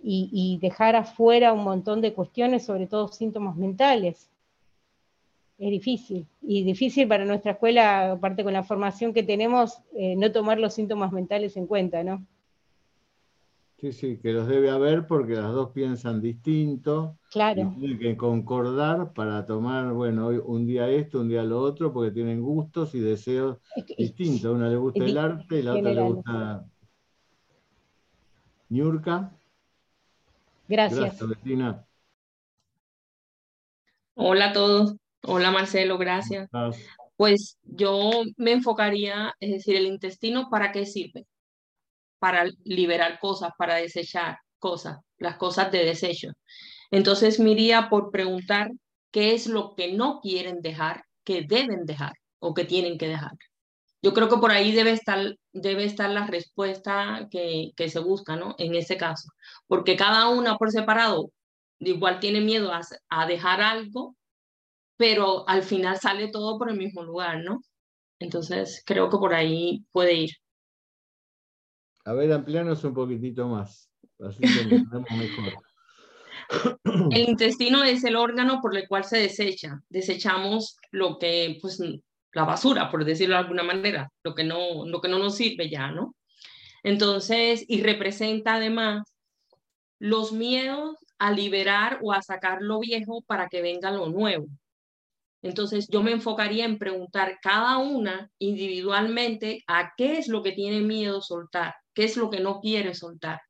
[0.02, 4.30] y, y dejar afuera un montón de cuestiones, sobre todo síntomas mentales.
[5.58, 6.26] Es difícil.
[6.42, 10.74] Y difícil para nuestra escuela, aparte con la formación que tenemos, eh, no tomar los
[10.74, 12.26] síntomas mentales en cuenta, ¿no?
[13.78, 17.18] Sí, sí, que los debe haber porque las dos piensan distinto.
[17.32, 17.74] Claro.
[17.76, 21.94] Y tienen que concordar para tomar, bueno, hoy un día esto, un día lo otro,
[21.94, 23.58] porque tienen gustos y deseos
[23.98, 24.46] distintos.
[24.46, 26.66] A una le gusta el arte y la otra le gusta
[28.70, 29.34] Niurka.
[30.70, 31.28] Gracias.
[31.28, 31.84] Bettina.
[34.14, 34.96] Hola a todos.
[35.24, 36.48] Hola Marcelo, gracias.
[37.18, 41.26] Pues yo me enfocaría, es decir, el intestino, ¿para qué sirve?
[42.20, 46.30] Para liberar cosas, para desechar cosas, las cosas de desecho.
[46.92, 48.70] Entonces me iría por preguntar
[49.12, 53.32] qué es lo que no quieren dejar, que deben dejar o que tienen que dejar.
[54.02, 58.36] Yo creo que por ahí debe estar, debe estar la respuesta que, que se busca,
[58.36, 58.56] ¿no?
[58.58, 59.30] En ese caso.
[59.68, 61.32] Porque cada una por separado
[61.80, 64.16] igual tiene miedo a, a dejar algo,
[64.98, 67.62] pero al final sale todo por el mismo lugar, ¿no?
[68.20, 70.32] Entonces creo que por ahí puede ir.
[72.06, 73.90] A ver, amplianos un poquitito más.
[74.20, 75.64] Así entendemos mejor.
[77.12, 79.82] El intestino es el órgano por el cual se desecha.
[79.90, 81.80] Desechamos lo que, pues,
[82.34, 85.70] la basura, por decirlo de alguna manera, lo que no, lo que no nos sirve
[85.70, 86.16] ya, ¿no?
[86.84, 89.16] Entonces, y representa además
[90.00, 94.48] los miedos a liberar o a sacar lo viejo para que venga lo nuevo.
[95.42, 100.82] Entonces, yo me enfocaría en preguntar cada una individualmente a qué es lo que tiene
[100.82, 103.42] miedo soltar, qué es lo que no quiere soltar.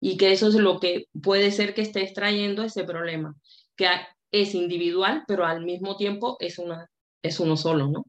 [0.00, 3.34] Y que eso es lo que puede ser que esté extrayendo ese problema,
[3.76, 3.86] que
[4.30, 6.90] es individual, pero al mismo tiempo es, una,
[7.22, 8.04] es uno solo, ¿no?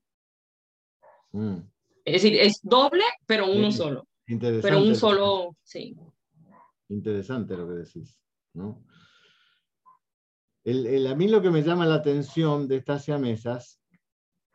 [1.33, 1.57] Mm,
[2.05, 4.07] Es decir, es doble, pero uno Sí, solo.
[4.27, 4.67] Interesante.
[4.67, 5.95] Pero un lo- solo, sí.
[6.89, 8.17] Interesante lo que decís.
[8.53, 8.83] ¿no?
[10.63, 13.79] El- el- a mí lo que me llama la atención de estas siamesas,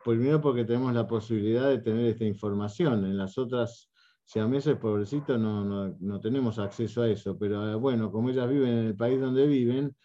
[0.03, 3.05] primero porque tenemos la posibilidad de tener esta información.
[3.05, 3.89] En las otras
[4.25, 8.69] siameses, pobrecitos, no, no, no tenemos acceso a eso, pero eh, bueno, como ellas viven
[8.69, 9.95] en el país donde viven,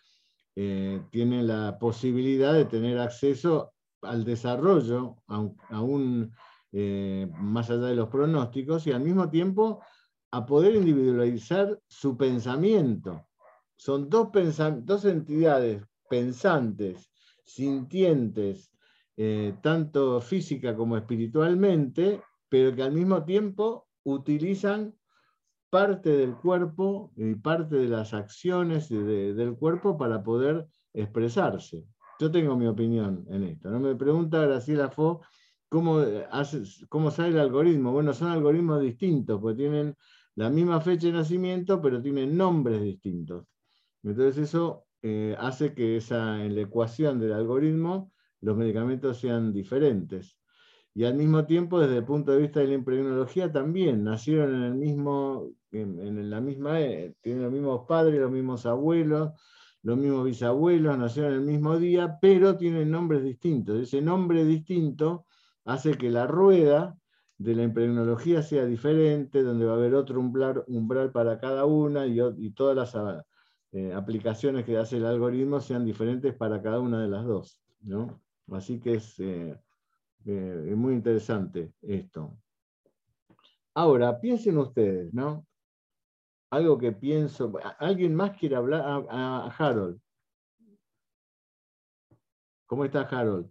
[0.56, 3.72] eh, tienen la posibilidad de tener acceso
[4.02, 6.32] al desarrollo, aún
[6.72, 9.80] eh, más allá de los pronósticos, y al mismo tiempo
[10.30, 13.26] a poder individualizar su pensamiento.
[13.76, 14.28] Son dos,
[14.82, 17.10] dos entidades pensantes,
[17.44, 18.72] sintientes,
[19.16, 24.94] eh, tanto física como espiritualmente, pero que al mismo tiempo utilizan
[25.70, 31.86] parte del cuerpo y parte de las acciones de- del cuerpo para poder expresarse.
[32.18, 33.70] Yo tengo mi opinión en esto.
[33.70, 33.80] ¿no?
[33.80, 35.22] Me pregunta Graciela Fo
[35.68, 36.02] cómo,
[36.88, 37.92] cómo sale el algoritmo.
[37.92, 39.96] Bueno, son algoritmos distintos, porque tienen
[40.34, 43.46] la misma fecha de nacimiento, pero tienen nombres distintos.
[44.02, 50.36] Entonces eso eh, hace que en la ecuación del algoritmo los medicamentos sean diferentes.
[50.94, 54.62] Y al mismo tiempo, desde el punto de vista de la impregnología, también nacieron en
[54.64, 59.32] el mismo, en la misma, eh, tienen los mismos padres, los mismos abuelos,
[59.82, 63.80] los mismos bisabuelos, nacieron el mismo día, pero tienen nombres distintos.
[63.80, 65.26] Ese nombre distinto
[65.64, 66.96] hace que la rueda
[67.38, 72.06] de la impregnología sea diferente, donde va a haber otro umbral, umbral para cada una
[72.06, 73.24] y, todas las
[73.72, 77.60] eh, aplicaciones que hace el algoritmo sean diferentes para cada una de las dos.
[77.80, 78.20] ¿no?
[78.52, 79.58] Así que es, eh,
[80.24, 82.36] eh, es muy interesante esto.
[83.74, 85.46] Ahora, piensen ustedes, ¿no?
[86.52, 87.50] Algo que pienso.
[87.78, 88.82] ¿Alguien más quiere hablar?
[89.08, 89.98] A, Harold.
[92.66, 93.50] ¿Cómo está Harold?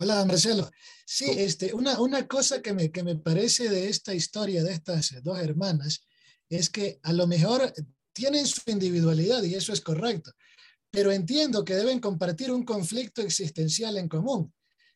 [0.00, 0.70] Hola, Marcelo.
[1.04, 5.22] Sí, este, una, una cosa que me, que me parece de esta historia de estas
[5.22, 6.06] dos hermanas
[6.48, 7.70] es que a lo mejor
[8.14, 10.32] tienen su individualidad y eso es correcto,
[10.90, 14.54] pero entiendo que deben compartir un conflicto existencial en común,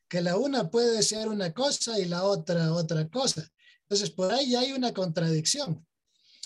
[0.09, 3.52] que la una puede desear una cosa y la otra otra cosa.
[3.93, 5.87] Entonces, por ahí hay una contradicción.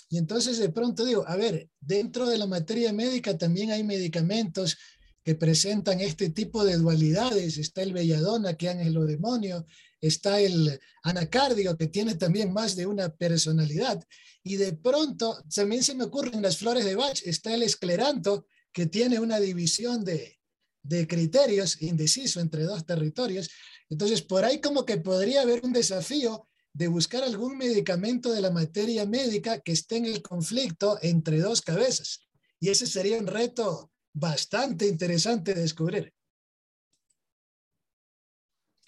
[0.09, 4.77] Y entonces de pronto digo, a ver, dentro de la materia médica también hay medicamentos
[5.23, 7.57] que presentan este tipo de dualidades.
[7.57, 9.65] Está el belladona, que es el demonio,
[10.01, 14.03] está el anacardio, que tiene también más de una personalidad.
[14.43, 18.87] Y de pronto, también se me ocurren las flores de Bach, está el escleranto, que
[18.87, 20.37] tiene una división de,
[20.83, 23.49] de criterios indeciso entre dos territorios.
[23.89, 28.51] Entonces, por ahí como que podría haber un desafío de buscar algún medicamento de la
[28.51, 32.27] materia médica que esté en el conflicto entre dos cabezas.
[32.59, 36.13] Y ese sería un reto bastante interesante de descubrir.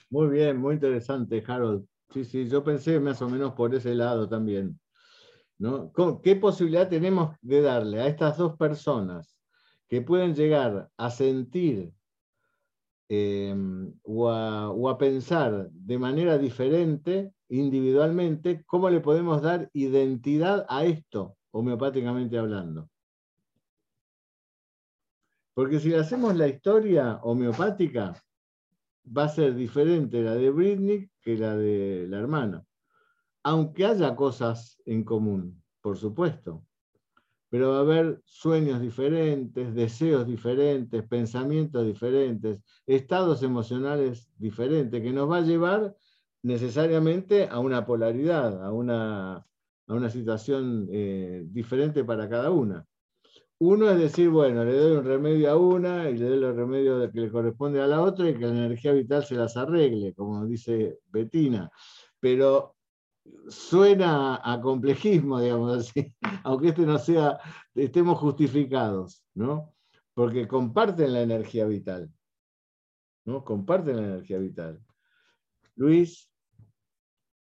[0.10, 1.86] Muy bien, muy interesante, Harold.
[2.12, 4.80] Sí, sí, yo pensé más o menos por ese lado también.
[5.60, 5.92] ¿no?
[5.92, 9.38] ¿Cómo- ¿Qué posibilidad tenemos de darle a estas dos personas
[9.88, 11.92] que pueden llegar a sentir
[13.10, 13.56] eh,
[14.04, 20.86] o, a, o a pensar de manera diferente, individualmente, cómo le podemos dar identidad a
[20.86, 22.90] esto, homeopáticamente hablando?
[25.56, 28.16] Porque si hacemos la historia homeopática,
[29.06, 32.66] va a ser diferente la de Britney que la de la hermana.
[33.44, 36.64] Aunque haya cosas en común, por supuesto.
[37.50, 45.30] Pero va a haber sueños diferentes, deseos diferentes, pensamientos diferentes, estados emocionales diferentes, que nos
[45.30, 45.96] va a llevar
[46.44, 52.86] necesariamente a una polaridad, a una, a una situación eh, diferente para cada una.
[53.62, 57.12] Uno es decir, bueno, le doy un remedio a una y le doy el remedio
[57.12, 60.46] que le corresponde a la otra y que la energía vital se las arregle, como
[60.46, 61.70] dice Betina.
[62.22, 62.78] Pero
[63.50, 66.14] suena a complejismo, digamos así,
[66.44, 67.40] aunque este no sea,
[67.76, 69.74] estemos justificados, ¿no?
[70.14, 72.12] Porque comparten la energía vital,
[73.26, 73.44] ¿no?
[73.44, 74.82] Comparten la energía vital.
[75.76, 76.30] Luis,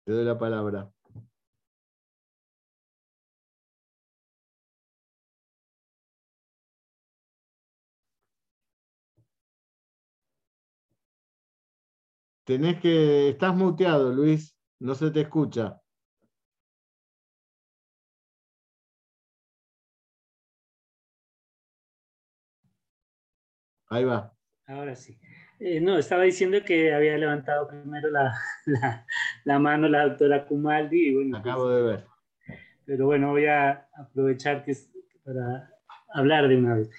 [0.06, 0.92] te doy la palabra.
[12.44, 15.82] Tenés que, estás muteado, Luis, no se te escucha.
[23.90, 24.34] Ahí va.
[24.68, 25.18] Ahora sí.
[25.60, 28.34] Eh, no, estaba diciendo que había levantado primero la,
[28.66, 29.06] la,
[29.44, 31.10] la mano la doctora Kumaldi.
[31.10, 32.06] Y bueno, Acabo de ver.
[32.86, 34.92] Pero bueno, voy a aprovechar que es
[35.24, 35.72] para
[36.10, 36.90] hablar de una vez.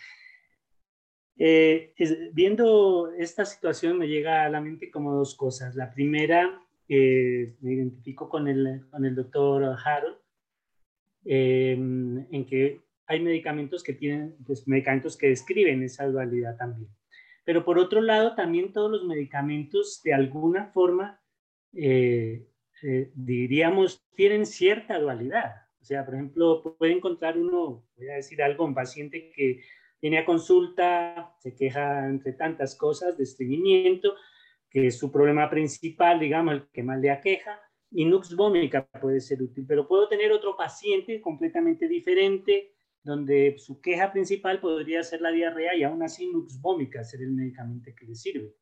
[1.39, 5.75] Eh, es- viendo esta situación me llega a la mente como dos cosas.
[5.75, 10.17] La primera, eh, me identifico con el, con el doctor Harold,
[11.25, 16.91] eh, en que hay medicamentos que tienen, pues medicamentos que describen esa dualidad también.
[17.45, 21.21] Pero por otro lado, también todos los medicamentos de alguna forma
[21.77, 22.47] eh,
[22.83, 25.55] eh, diríamos, tienen cierta dualidad.
[25.81, 29.63] O sea, por ejemplo, puede encontrar uno, voy a decir algo, un paciente que
[30.01, 34.15] viene a consulta, se queja entre tantas cosas de estreñimiento,
[34.77, 37.59] que es su problema principal, digamos, el que más le aqueja,
[37.91, 38.37] y nux
[39.01, 45.03] puede ser útil, pero puedo tener otro paciente completamente diferente, donde su queja principal podría
[45.03, 48.53] ser la diarrea y aún así nux vomica ser el medicamento que le sirve.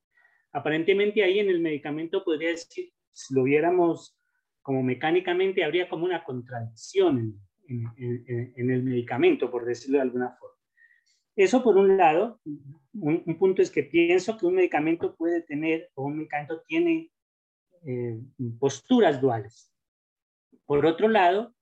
[0.53, 4.17] Aparentemente ahí en el medicamento podría decir, si lo viéramos
[4.63, 10.03] como mecánicamente, habría como una contradicción en, en- en- en el medicamento, por decirlo de
[10.03, 10.54] alguna forma.
[11.37, 15.91] Eso por un lado, un, un punto es que pienso que un medicamento puede tener,
[15.95, 17.11] o un medicamento tiene
[17.87, 18.19] eh,
[18.59, 19.71] posturas duales.
[20.65, 21.55] Por otro lado,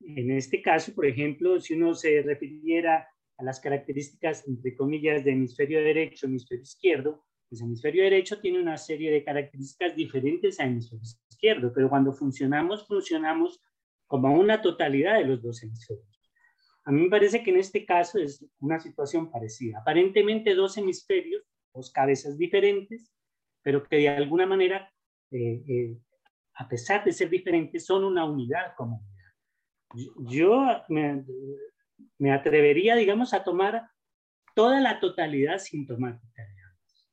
[0.00, 5.32] en este caso, por ejemplo, si uno se refiriera a las características, entre comillas, de
[5.32, 11.04] hemisferio derecho, hemisferio izquierdo, pues hemisferio derecho tiene una serie de características diferentes a hemisferio
[11.28, 13.60] izquierdo, pero cuando funcionamos, funcionamos
[14.06, 16.15] como una totalidad de los dos hemisferios.
[16.86, 19.80] A mí me parece que en este caso es una situación parecida.
[19.80, 21.42] Aparentemente dos hemisferios,
[21.74, 23.12] dos cabezas diferentes,
[23.62, 24.92] pero que de alguna manera,
[25.32, 25.98] eh, eh,
[26.54, 30.30] a pesar de ser diferentes, son una unidad como unidad.
[30.30, 31.24] Yo- me,
[32.18, 33.90] me atrevería, digamos, a tomar
[34.54, 37.08] toda la totalidad sintomática, digamos,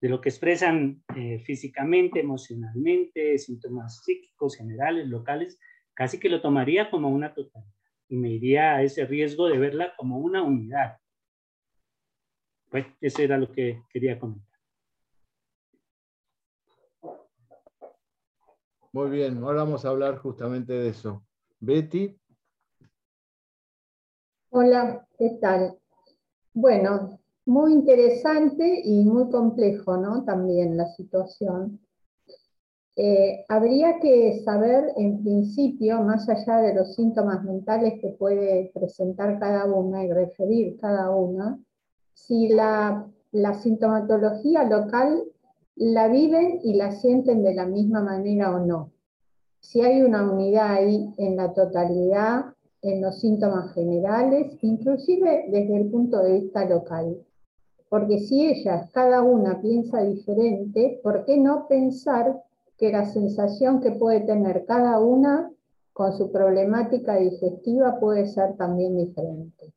[0.00, 5.58] de lo que expresan eh, físicamente, emocionalmente, síntomas psíquicos, generales, locales,
[5.94, 7.70] casi que lo tomaría como una totalidad
[8.12, 10.98] y me iría a ese riesgo de verla como una unidad.
[12.70, 14.52] Pues eso era lo que quería comentar.
[18.92, 21.24] Muy bien, ahora vamos a hablar justamente de eso.
[21.58, 22.14] Betty,
[24.50, 25.78] Hola, ¿qué tal?
[26.52, 30.22] Bueno, muy interesante y muy complejo, ¿no?
[30.26, 31.80] También la situación.
[32.94, 39.38] Eh, habría que saber, en principio, más allá de los síntomas mentales que puede presentar
[39.38, 41.58] cada una y referir cada una,
[42.12, 45.24] si la, la sintomatología local
[45.74, 48.92] la viven y la sienten de la misma manera o no.
[49.60, 52.44] Si hay una unidad ahí en la totalidad,
[52.82, 57.16] en los síntomas generales, inclusive desde el punto de vista local.
[57.88, 62.42] Porque si ellas, cada una piensa diferente, ¿por qué no pensar
[62.82, 65.52] que la sensación que puede tener cada una
[65.92, 69.72] con su problemática digestiva puede ser también diferente?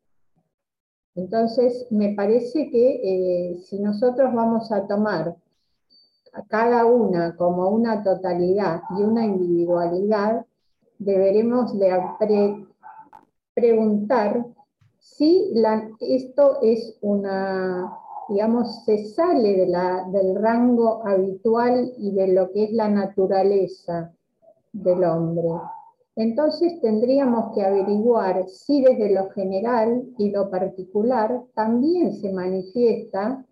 [1.13, 5.35] Entonces, me parece que eh, si nosotros vamos a tomar
[6.33, 10.43] a cada una como una totalidad y una individualidad,
[10.97, 11.75] deberemos
[13.53, 14.47] preguntar
[14.99, 15.53] si
[15.99, 17.99] esto es una,
[18.29, 24.13] digamos, se sale del rango habitual y de lo que es la naturaleza
[24.73, 25.49] del hombre.
[26.15, 33.45] Entonces tendríamos que averiguar si desde lo general y lo particular también se manifiesta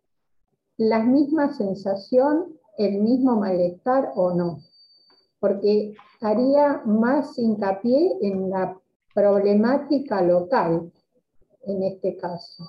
[0.78, 4.60] la misma sensación, el mismo malestar o no.
[5.40, 8.80] Porque haría más hincapié en la
[9.14, 10.92] problemática local,
[11.66, 12.64] en este caso.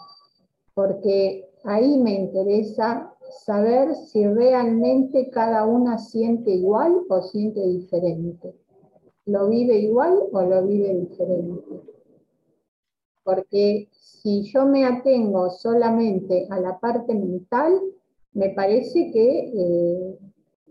[0.75, 3.13] Porque ahí me interesa
[3.45, 8.55] saber si realmente cada una siente igual o siente diferente.
[9.27, 11.81] ¿Lo vive igual o lo vive diferente?
[13.25, 17.81] Porque si yo me atengo solamente a la parte mental,
[18.35, 20.19] me parece que eh,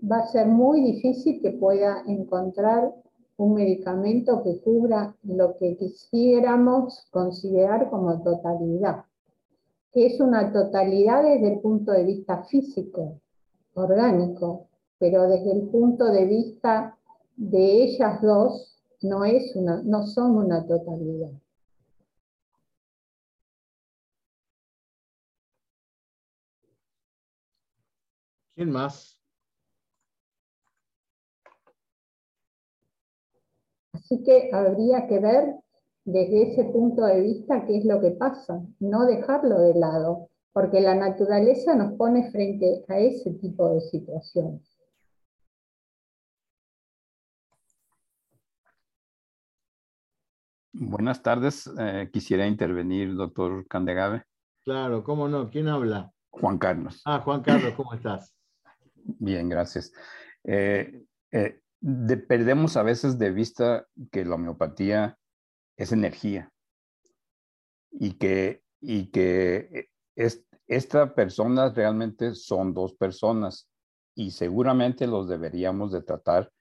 [0.10, 2.94] va a ser muy difícil que pueda encontrar
[3.38, 9.06] un medicamento que cubra lo que quisiéramos considerar como totalidad,
[9.94, 13.22] que es una totalidad desde el punto de vista físico,
[13.76, 14.68] orgánico,
[14.98, 16.98] pero desde el punto de vista
[17.36, 21.32] de ellas dos no, es una, no son una totalidad.
[28.56, 29.20] ¿quién más?
[33.94, 35.63] Así que habría que ver
[36.06, 40.82] desde ese punto de vista qué es lo que pasa, no dejarlo de lado, porque
[40.82, 44.70] la naturaleza nos pone frente a ese tipo de situaciones.
[50.74, 51.70] Buenas tardes.
[51.80, 54.24] eh, quisiera intervenir, doctor Candegave.
[54.64, 55.50] Claro, ¿cómo no?
[55.50, 56.12] ¿Quién habla?
[56.32, 57.02] Juan Carlos.
[57.06, 58.34] Ah, Juan Carlos, ¿cómo estás?
[58.96, 59.94] Bien, gracias.
[60.44, 65.18] Eh, eh, de- perdemos a veces de vista que la homeopatía
[65.78, 66.52] es energía
[67.92, 73.70] y que, y que es, estas personas realmente son dos personas
[74.16, 76.52] y seguramente los deberíamos de tratar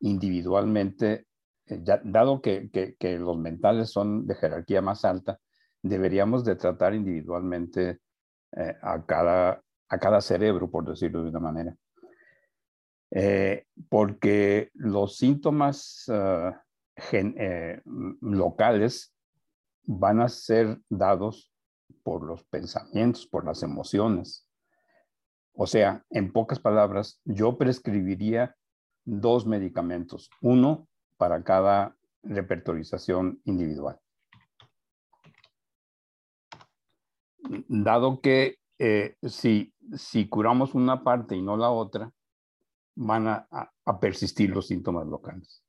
[0.00, 1.26] individualmente,
[1.66, 5.38] eh, dado que, que- que los mentales son de jerarquía más alta,
[5.82, 8.00] deberíamos de tratar individualmente
[8.56, 11.76] eh, a, cada, a cada cerebro, por decirlo de una manera.
[13.10, 16.62] Eh, porque los síntomas ah,
[16.96, 17.82] gen- eh,
[18.20, 19.14] locales
[19.84, 21.52] van a ser dados
[22.02, 24.48] por los pensamientos, por las emociones.
[25.54, 28.56] O sea, en pocas palabras, yo prescribiría
[29.04, 34.00] dos medicamentos, uno para cada repertorización individual.
[37.68, 42.10] Dado que eh, si, si curamos una parte y no la otra,
[42.96, 43.48] van a-
[43.84, 45.63] a persistir los síntomas locales.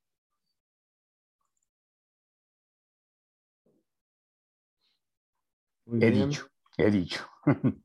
[5.86, 6.28] Muy He bien.
[6.28, 7.26] dicho, he dicho.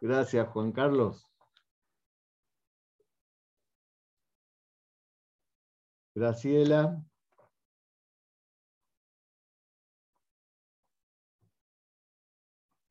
[0.00, 1.28] Gracias, Juan Carlos.
[6.14, 7.04] Graciela.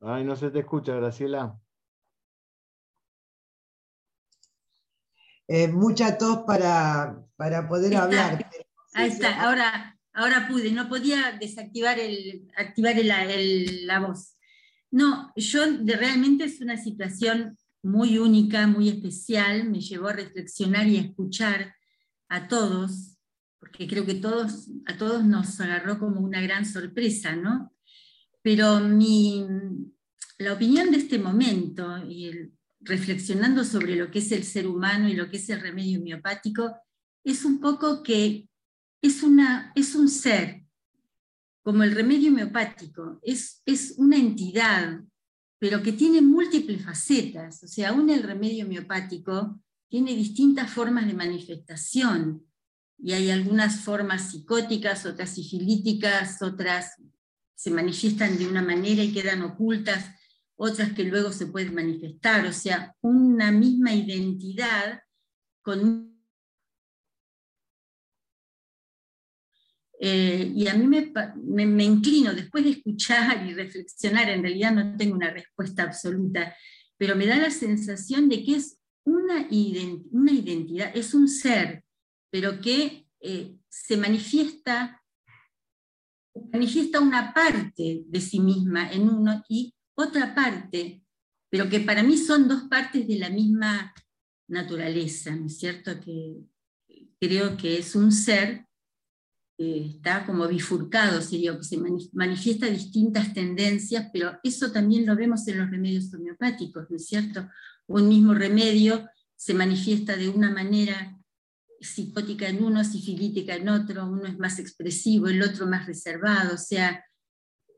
[0.02, 1.58] Ay, no se te escucha, Graciela.
[5.48, 8.50] Eh, mucha tos para, para poder hablar.
[8.94, 14.36] Ahí está, ahora, ahora pude, no podía desactivar el, activar el- la voz.
[14.92, 20.88] No, yo de, realmente es una situación muy única, muy especial, me llevó a reflexionar
[20.88, 21.76] y a escuchar
[22.30, 23.18] a todos,
[23.60, 27.74] porque creo que todos, a todos nos agarró como una gran sorpresa, ¿no?
[28.42, 29.46] Pero mi,
[30.38, 32.54] la opinión de este momento, y el-
[32.86, 36.76] reflexionando sobre lo que es el ser humano y lo que es el remedio homeopático,
[37.24, 38.50] es un poco que
[39.04, 40.64] es, una, es un ser,
[41.62, 45.02] como el remedio homeopático, es, es una entidad,
[45.60, 47.64] pero que tiene múltiples facetas.
[47.64, 52.44] O sea, aún el remedio homeopático tiene distintas formas de manifestación,
[52.98, 56.96] y hay algunas formas psicóticas, otras sifilíticas, otras
[57.54, 60.06] se manifiestan de una manera y quedan ocultas,
[60.56, 62.46] otras que luego se pueden manifestar.
[62.46, 65.02] O sea, una misma identidad
[65.62, 66.13] con
[70.06, 71.14] Eh, y a mí me,
[71.66, 76.54] me- inclino, después de escuchar y reflexionar, en realidad no tengo una respuesta absoluta,
[76.98, 79.48] pero me da la sensación de que es una,
[80.12, 81.86] una identidad, es un ser,
[82.30, 85.02] pero que eh, se manifiesta,
[86.52, 91.02] manifiesta una parte de sí misma en uno y otra parte,
[91.50, 93.94] pero que para mí son dos partes de la misma
[94.50, 95.98] naturaleza, ¿no es cierto?
[96.02, 96.42] Que
[97.22, 98.68] creo que es un ser
[99.58, 105.48] está como bifurcado, sería que se mani- manifiesta distintas tendencias, pero eso también lo vemos
[105.48, 107.48] en los remedios homeopáticos, ¿no es cierto?
[107.88, 111.18] Un mismo remedio se manifiesta de una manera
[111.80, 116.58] psicótica en uno, sifilítica en otro, uno es más expresivo, el otro más reservado, o
[116.58, 117.04] sea,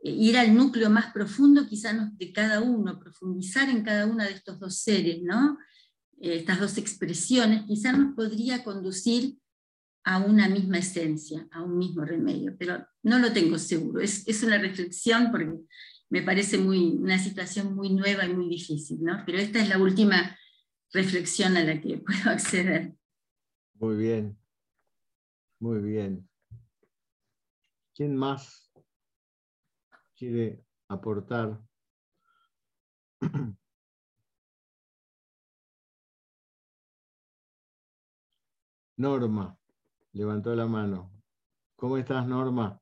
[0.03, 4.59] ir al núcleo más profundo quizás de cada uno, profundizar en cada uno de estos
[4.59, 5.57] dos seres, ¿no?
[6.21, 9.37] Eh, estas dos expresiones, quizás nos podría conducir
[10.05, 14.01] a una misma esencia, a un mismo remedio, pero no lo tengo seguro.
[14.01, 15.51] Es, es una reflexión porque
[16.09, 19.23] me parece muy, una situación muy nueva y muy difícil, ¿no?
[19.25, 20.37] Pero esta es la última
[20.93, 22.93] reflexión a la que puedo acceder.
[23.73, 24.37] Muy bien.
[25.59, 26.29] Muy bien.
[27.95, 28.71] ¿Quién más
[30.15, 31.59] quiere aportar?
[38.97, 39.59] Norma,
[40.15, 41.11] levantó la mano.
[41.75, 42.81] ¿Cómo estás, Norma?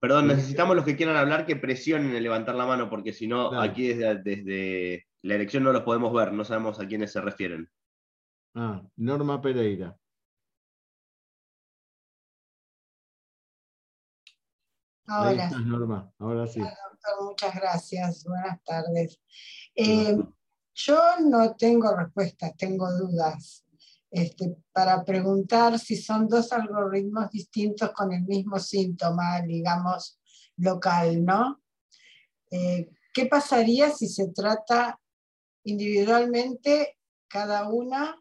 [0.00, 3.58] Perdón, necesitamos los que quieran hablar que presionen en levantar la mano, porque si no,
[3.58, 7.70] aquí desde, desde la elección no los podemos ver, no sabemos a quiénes se refieren.
[8.54, 9.96] Ah, Norma Pereira.
[15.06, 16.12] Ahí Ahora, estás, Norma.
[16.18, 16.60] Ahora sí.
[16.60, 18.24] doctor, muchas gracias.
[18.24, 19.20] Buenas tardes.
[19.74, 20.16] Eh,
[20.74, 23.63] yo no tengo respuestas, tengo dudas.
[24.16, 30.20] Este, para preguntar si son dos algoritmos distintos con el mismo síntoma, digamos,
[30.58, 31.60] local, ¿no?
[32.48, 35.00] Eh, ¿Qué pasaría si se trata
[35.64, 36.96] individualmente
[37.26, 38.16] cada una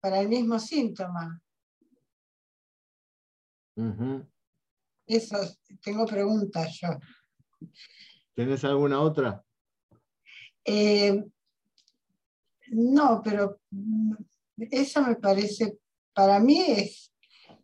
[0.00, 1.42] para el mismo síntoma?
[5.06, 5.36] Eso,
[5.82, 6.88] tengo preguntas yo.
[8.34, 9.44] ¿Tenés alguna otra?
[10.64, 11.22] Eh,
[12.70, 13.60] no, pero
[14.70, 15.78] eso me parece,
[16.12, 17.12] para mí es,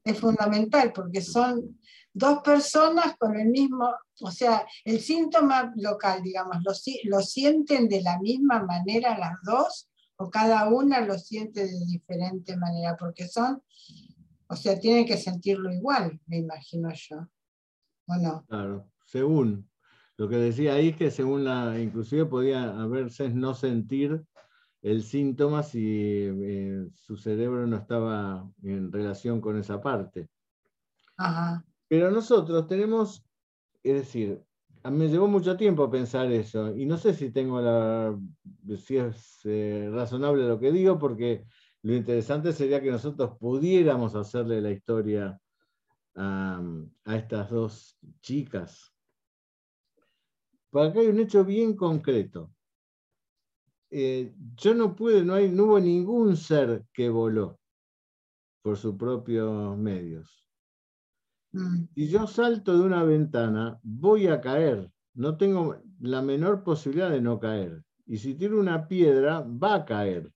[0.05, 1.79] es fundamental porque son
[2.13, 3.91] dos personas con el mismo,
[4.21, 6.73] o sea, el síntoma local, digamos, ¿lo,
[7.05, 12.57] lo sienten de la misma manera las dos o cada una lo siente de diferente
[12.57, 13.63] manera, porque son,
[14.47, 17.27] o sea, tienen que sentirlo igual, me imagino yo.
[18.07, 18.45] ¿O no?
[18.49, 19.69] Claro, según.
[20.17, 24.25] Lo que decía ahí es que según la, inclusive podía haberse no sentir
[24.85, 30.29] el síntoma si eh, su cerebro no estaba en relación con esa parte.
[31.17, 31.65] Ajá.
[31.89, 33.25] Pero nosotros tenemos,
[33.83, 34.43] es decir,
[34.83, 38.15] a mí me llevó mucho tiempo pensar eso, y no sé si tengo la,
[38.77, 41.47] si es eh, razonable lo que digo, porque
[41.81, 45.41] lo interesante sería que nosotros pudiéramos hacerle la historia
[46.15, 46.63] a,
[47.07, 48.93] a estas dos chicas.
[50.69, 52.54] Por acá hay un hecho bien concreto.
[53.97, 57.61] Eh, yo no pude, no, hay, no hubo ningún ser que voló
[58.61, 60.45] por sus propios medios.
[61.95, 64.91] Si yo salto de una ventana, voy a caer.
[65.15, 67.85] No tengo la menor posibilidad de no caer.
[68.05, 70.29] Y si tiro una piedra, va a caer.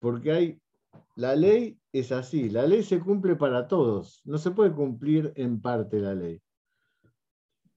[0.00, 0.60] Porque hay,
[1.14, 4.20] la ley es así, la ley se cumple para todos.
[4.24, 6.42] No se puede cumplir en parte la ley.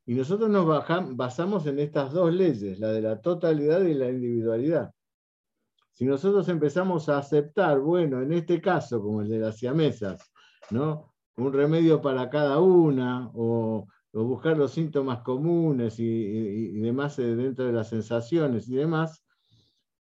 [0.06, 0.66] Y nosotros nos
[1.16, 4.92] basamos en estas dos leyes, la de la totalidad y la individualidad.
[5.94, 10.32] Si nosotros empezamos a aceptar, bueno, en este caso, como el de las siamesas,
[10.72, 11.14] ¿no?
[11.38, 17.74] un remedio para cada una, o, buscar los síntomas comunes y, demás eh, dentro de
[17.74, 19.24] las sensaciones y demás,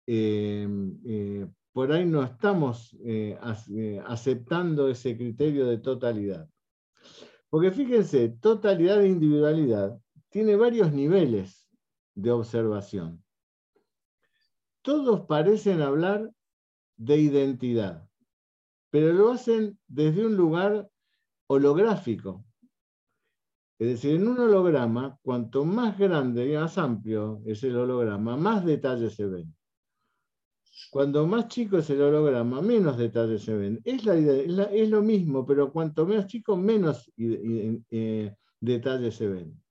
[0.07, 0.67] eh,
[1.05, 3.39] eh, por ahí no estamos eh,
[4.07, 6.49] aceptando ese criterio de totalidad.
[7.51, 11.69] Porque fíjense, totalidad e individualidad tiene varios niveles
[12.15, 13.25] de observación.
[14.83, 16.31] Todos parecen hablar
[16.97, 18.09] de identidad,
[18.91, 20.89] pero lo hacen desde un lugar
[21.49, 22.45] holográfico.
[23.79, 28.65] Es decir, en un holograma, cuanto más grande y más amplio es el holograma, más
[28.65, 29.55] detalles se ven.
[30.89, 33.81] Cuando más chico es el holograma, menos detalles se ven.
[33.85, 39.63] Es, la es es lo mismo, pero cuanto más chico, menos eh, detalles se ven.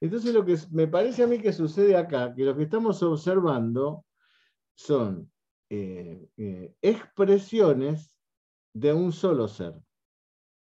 [0.00, 4.04] Entonces lo que me parece a mí que sucede acá, que lo que estamos observando
[4.74, 5.30] son
[5.68, 8.18] eh, eh, expresiones
[8.72, 9.74] de un solo ser.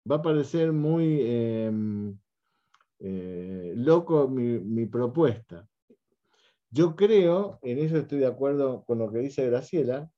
[0.10, 2.18] Va a parecer muy em,
[3.00, 5.68] loco mi propuesta.
[6.74, 10.10] Yo creo, en eso estoy de acuerdo con lo que dice Graciela,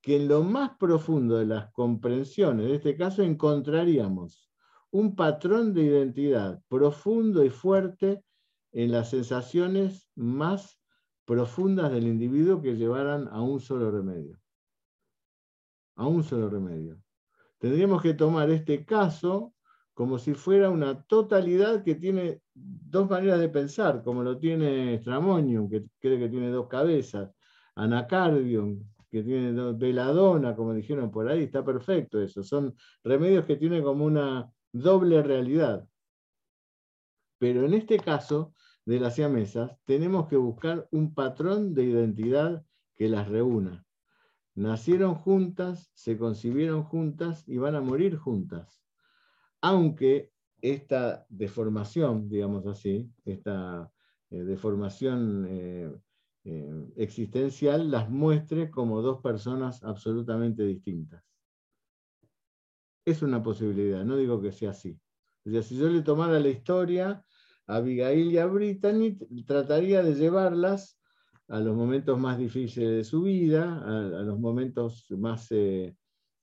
[0.00, 4.48] que en lo más profundo de las comprensiones, en este caso, encontraríamos
[4.92, 8.22] un patrón de identidad profundo y fuerte
[8.70, 10.78] en las sensaciones más
[11.24, 14.38] profundas del individuo que llevaran a un solo remedio.
[15.96, 17.02] A un solo remedio.
[17.58, 19.55] Tendríamos que tomar este caso
[19.96, 25.70] como si fuera una totalidad que tiene dos maneras de pensar, como lo tiene Stramonium,
[25.70, 27.32] que cree que tiene dos cabezas,
[27.76, 32.42] Anacardium, que tiene dos, Veladona, como dijeron por ahí, está perfecto eso.
[32.42, 32.74] Son
[33.04, 35.88] remedios que tienen como una doble realidad.
[37.38, 38.52] Pero en este caso
[38.84, 42.62] de las siamesas, tenemos que buscar un patrón de identidad
[42.96, 43.86] que las reúna.
[44.56, 48.85] Nacieron juntas, se concibieron juntas y van a morir juntas.
[49.60, 53.90] Aunque esta deformación, digamos así, esta
[54.30, 55.92] eh, deformación eh,
[56.44, 61.22] eh, existencial las muestre como dos personas absolutamente distintas.
[63.04, 64.98] Es una posibilidad, no digo que sea así.
[65.44, 67.24] O si yo le tomara la historia
[67.66, 71.00] a Abigail y a Brittany, trataría de llevarlas
[71.48, 75.48] a los momentos más difíciles de su vida, a, los momentos más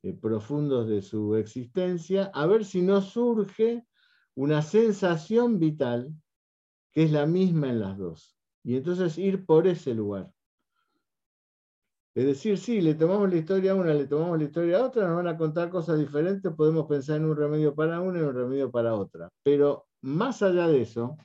[0.04, 3.86] eh, profundos de su existencia, a ver si no surge
[4.36, 6.14] una sensación vital
[6.92, 8.38] que es la misma en las dos.
[8.64, 10.32] Y entonces ir por ese lugar.
[12.16, 15.08] Es decir, sí, le tomamos la historia a una, le tomamos la historia a otra,
[15.08, 18.36] nos van a contar cosas diferentes, podemos pensar en un remedio para una y un
[18.36, 19.30] remedio para otra.
[19.42, 21.18] Pero más allá de eso,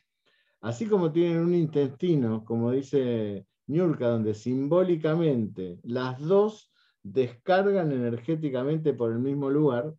[0.60, 6.72] así como tienen un intestino, como dice Niurka, donde simbólicamente las dos
[7.12, 9.94] descargan energéticamente por el mismo lugar,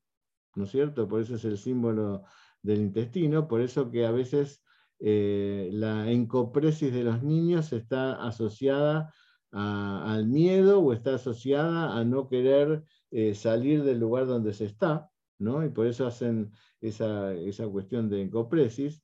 [0.56, 1.08] ¿no es cierto?
[1.08, 2.24] Por eso es el símbolo
[2.62, 4.64] del intestino, por eso que a veces
[5.00, 9.14] eh, la encopresis de los niños está asociada
[9.52, 15.10] al miedo o está asociada a no querer eh, salir del lugar donde se está,
[15.40, 15.66] ¿no?
[15.66, 16.52] Y por eso hacen
[16.82, 17.34] esa
[17.72, 19.04] cuestión de encopresis.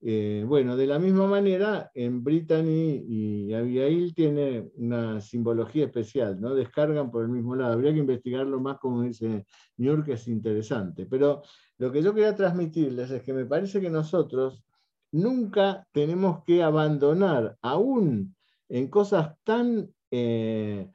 [0.00, 6.54] Eh, bueno, de la misma manera, en Brittany y Abigail tiene una simbología especial, ¿no?
[6.54, 7.72] Descargan por el mismo lado.
[7.72, 9.44] Habría que investigarlo más, como dice
[9.76, 11.06] New York, es interesante.
[11.06, 11.42] Pero
[11.78, 14.62] lo que yo quería transmitirles es que me parece que nosotros
[15.10, 18.36] nunca tenemos que abandonar, aún
[18.68, 20.90] en cosas tan eh,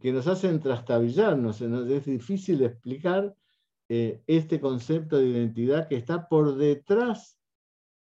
[0.00, 3.34] que nos hacen trastabillarnos, es difícil explicar
[3.88, 7.35] eh, este concepto de identidad que está por detrás,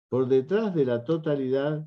[0.08, 1.86] por detrás de la totalidad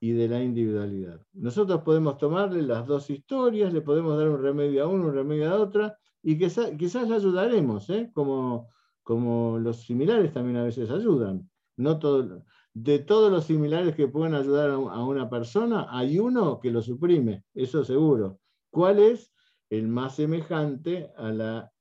[0.00, 1.20] y de la individualidad.
[1.32, 5.50] Nosotros podemos tomarle las dos historias, le podemos dar un remedio a uno, un remedio
[5.50, 8.10] a otra, y quizás, quizás ayudaremos, ¿eh?
[8.12, 8.68] como,
[9.02, 11.48] como los similares también a veces ayudan.
[11.76, 12.44] No todo,
[12.74, 17.44] de todos los similares que pueden ayudar a una persona, hay uno que lo suprime,
[17.54, 18.38] eso seguro.
[18.70, 19.32] ¿Cuál es?
[19.70, 21.72] El más semejante a la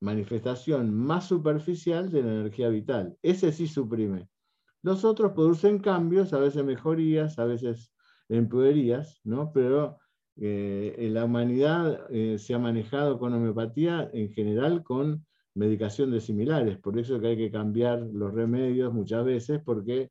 [0.00, 3.16] manifestación más superficial de la energía vital.
[3.22, 4.28] Ese sí suprime.
[4.82, 7.92] Los otros producen cambios, a veces mejorías, a veces
[8.28, 9.52] empeorías, ¿no?
[9.52, 9.98] Pero
[10.36, 15.24] eh, la humanidad eh, se ha manejado con homeopatía en general con
[15.54, 20.10] medicación de similares, por eso que hay que cambiar los remedios muchas veces, porque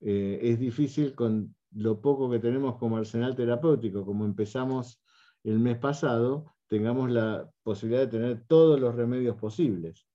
[0.00, 5.02] eh, es difícil con lo poco que tenemos como arsenal terapéutico, como empezamos
[5.44, 10.06] el mes pasado, tengamos la posibilidad de tener todos los remedios posibles.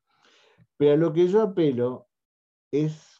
[0.77, 2.07] Pero a lo que yo apelo
[2.71, 3.12] es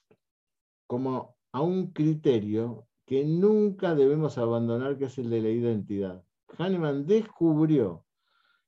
[0.94, 6.24] como a un criterio que nunca debemos abandonar, que es el de la identidad.
[6.56, 8.06] Hahnemann descubrió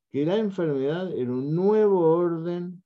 [0.09, 2.84] que la enfermedad era un nuevo orden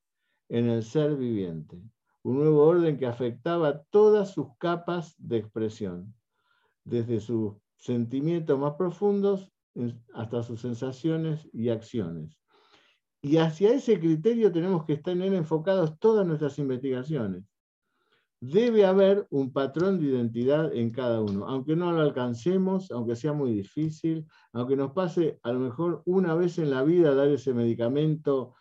[0.50, 1.82] en el ser viviente,
[2.22, 6.14] un nuevo orden que afectaba todas sus capas de expresión,
[6.84, 9.54] desde sus sentimientos más profundos
[10.16, 12.38] hasta sus sensaciones y acciones.
[13.22, 17.46] Y hacia ese criterio tenemos que estar enfocados todas nuestras investigaciones.
[18.42, 23.34] Debe haber un patrón de identidad en cada uno, aunque no lo alcancemos, aunque sea
[23.34, 27.54] muy difícil, aunque nos pase a lo mejor una vez en la vida dar ese
[27.54, 28.56] medicamento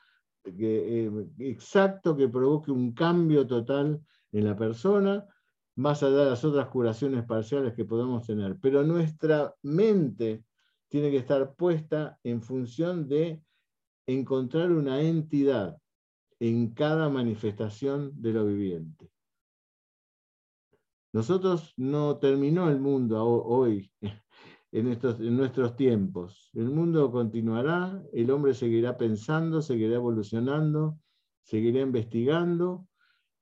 [0.44, 4.00] eh, exacto que provoque un cambio total
[4.32, 5.24] en la persona,
[5.76, 8.58] más allá de las otras curaciones parciales que podemos tener.
[8.60, 10.44] Pero nuestra mente
[10.88, 13.42] tiene que estar puesta en función de
[14.06, 15.78] encontrar una entidad
[16.40, 19.10] en cada manifestación de lo viviente.
[21.12, 23.90] Nosotros no terminó el mundo ho- hoy,
[24.72, 26.50] en, estos, en nuestros tiempos.
[26.54, 30.98] El mundo continuará, el hombre seguirá pensando, seguirá evolucionando,
[31.42, 32.86] seguirá investigando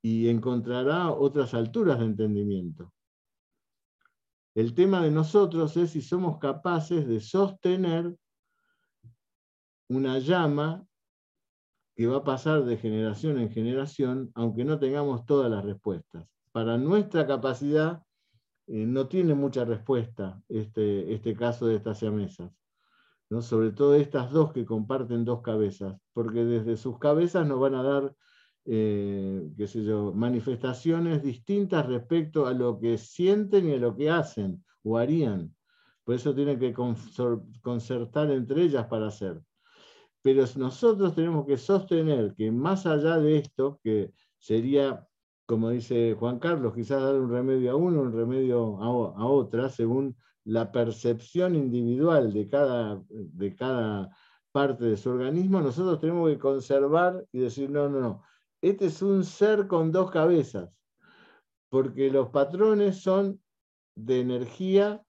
[0.02, 2.92] y encontrará otras alturas de entendimiento.
[4.54, 8.16] El tema de nosotros es si somos capaces de sostener
[9.88, 10.86] una llama
[11.94, 16.35] que va a pasar de generación en generación, aunque no tengamos todas las respuestas.
[16.56, 18.02] Para nuestra capacidad
[18.66, 22.50] eh, no tiene mucha respuesta este, este caso de estas siamesas,
[23.28, 23.42] ¿no?
[23.42, 27.82] sobre todo estas dos que comparten dos cabezas, porque desde sus cabezas nos van a
[27.82, 28.16] dar
[28.64, 34.08] eh, qué sé yo, manifestaciones distintas respecto a lo que sienten y a lo que
[34.08, 35.54] hacen o harían.
[36.04, 36.72] Por eso tienen que
[37.60, 39.42] concertar entre ellas para hacer.
[40.22, 45.06] Pero nosotros tenemos que sostener que más allá de esto, que sería,
[45.46, 50.16] como dice Juan Carlos, quizás dar un remedio a uno, un remedio a, otra, según
[50.44, 54.10] la percepción individual de cada, de cada
[54.50, 58.22] parte de su organismo, nosotros tenemos que conservar y decir, no, no, no,
[58.60, 60.68] este es un ser con dos cabezas,
[61.68, 63.40] porque los patrones son
[63.94, 65.02] de energía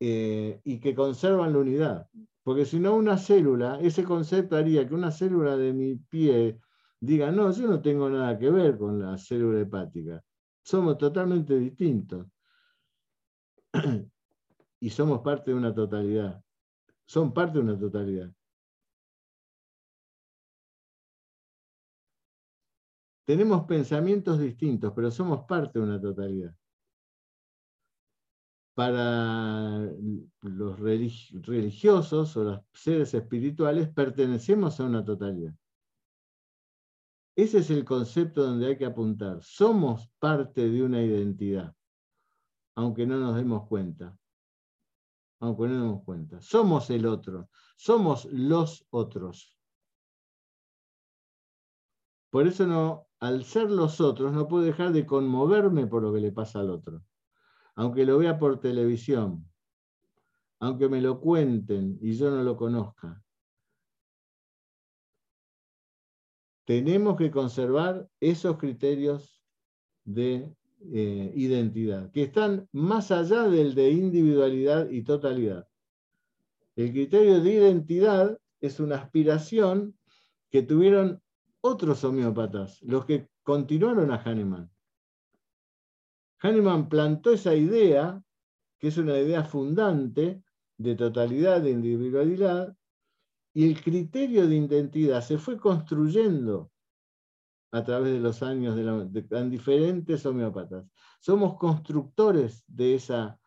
[0.00, 2.08] eh, y que conservan la unidad.
[2.42, 6.58] Porque si no, una célula, ese concepto haría que una célula de mi pie
[7.06, 10.22] diga, no, yo no tengo nada que ver con la célula hepática.
[10.62, 12.26] Somos totalmente distintos.
[14.80, 16.42] y somos parte de una totalidad.
[17.06, 18.30] Son parte de una totalidad.
[23.24, 26.54] Tenemos pensamientos distintos, pero somos parte de una totalidad.
[28.74, 29.80] Para
[30.42, 35.54] los religi- religiosos o los seres espirituales pertenecemos a una totalidad.
[37.36, 39.42] Ese es el concepto donde hay que apuntar.
[39.42, 41.76] Somos parte de una identidad,
[42.74, 44.18] aunque no nos demos cuenta.
[45.40, 46.40] Aunque no nos demos cuenta.
[46.40, 47.50] Somos el otro.
[47.76, 49.54] Somos los otros.
[52.30, 56.20] Por eso no, al ser los otros, no puedo dejar de conmoverme por lo que
[56.20, 57.04] le pasa al otro.
[57.74, 59.46] Aunque lo vea por televisión,
[60.60, 63.22] aunque me lo cuenten y yo no lo conozca.
[66.66, 69.40] Tenemos que conservar esos criterios
[70.04, 70.52] de
[70.92, 75.68] eh, identidad, que están más allá del de individualidad y totalidad.
[76.74, 79.96] El criterio de identidad es una aspiración
[80.50, 81.22] que tuvieron
[81.60, 84.68] otros homeópatas, los que continuaron a Hahnemann.
[86.40, 88.20] Hahnemann plantó esa idea,
[88.78, 90.42] que es una idea fundante
[90.78, 92.76] de totalidad, de individualidad,
[93.56, 96.70] Y el criterio de identidad se fue construyendo
[97.72, 100.84] a través de los años de, la- en diferentes homeópatas.
[101.20, 103.40] Somos constructores de esa,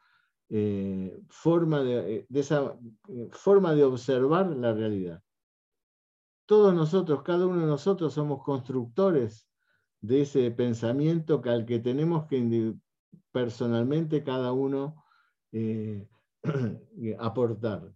[0.50, 2.76] eh, forma, de, eh, esa
[3.08, 5.24] eh, forma de observar la realidad.
[6.48, 9.48] Todos nosotros, cada uno de nosotros somos constructores
[10.02, 12.74] de ese pensamiento que al que tenemos que
[13.32, 15.04] personalmente cada uno
[17.20, 17.94] aportar.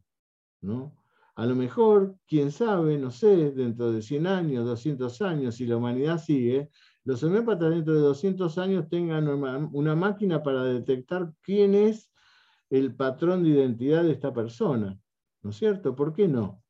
[0.61, 1.02] ¿no?
[1.35, 5.77] A lo mejor, quién sabe, no sé, dentro de 100 años, 200 años, si la
[5.77, 6.69] humanidad sigue,
[7.05, 12.11] los homeópatas dentro de 200 años tengan una, máquina para detectar quién es
[12.69, 14.97] el patrón de identidad de esta persona.
[15.41, 15.95] ¿No es cierto?
[15.95, 16.63] ¿Por qué no?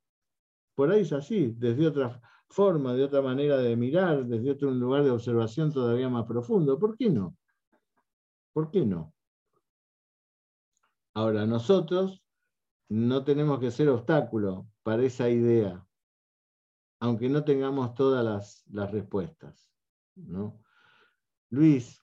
[0.76, 5.04] Por ahí es así, desde otra forma, de otra manera de mirar, desde otro lugar
[5.04, 6.80] de observación todavía más profundo.
[6.80, 7.36] ¿Por qué no?
[8.54, 9.14] ¿Por qué no?
[11.14, 12.23] Ahora, nosotros
[12.94, 15.84] no tenemos que ser obstáculo para esa idea,
[17.00, 19.68] aunque no tengamos todas las, las respuestas.
[20.16, 20.62] ¿no?
[21.50, 22.00] Luis,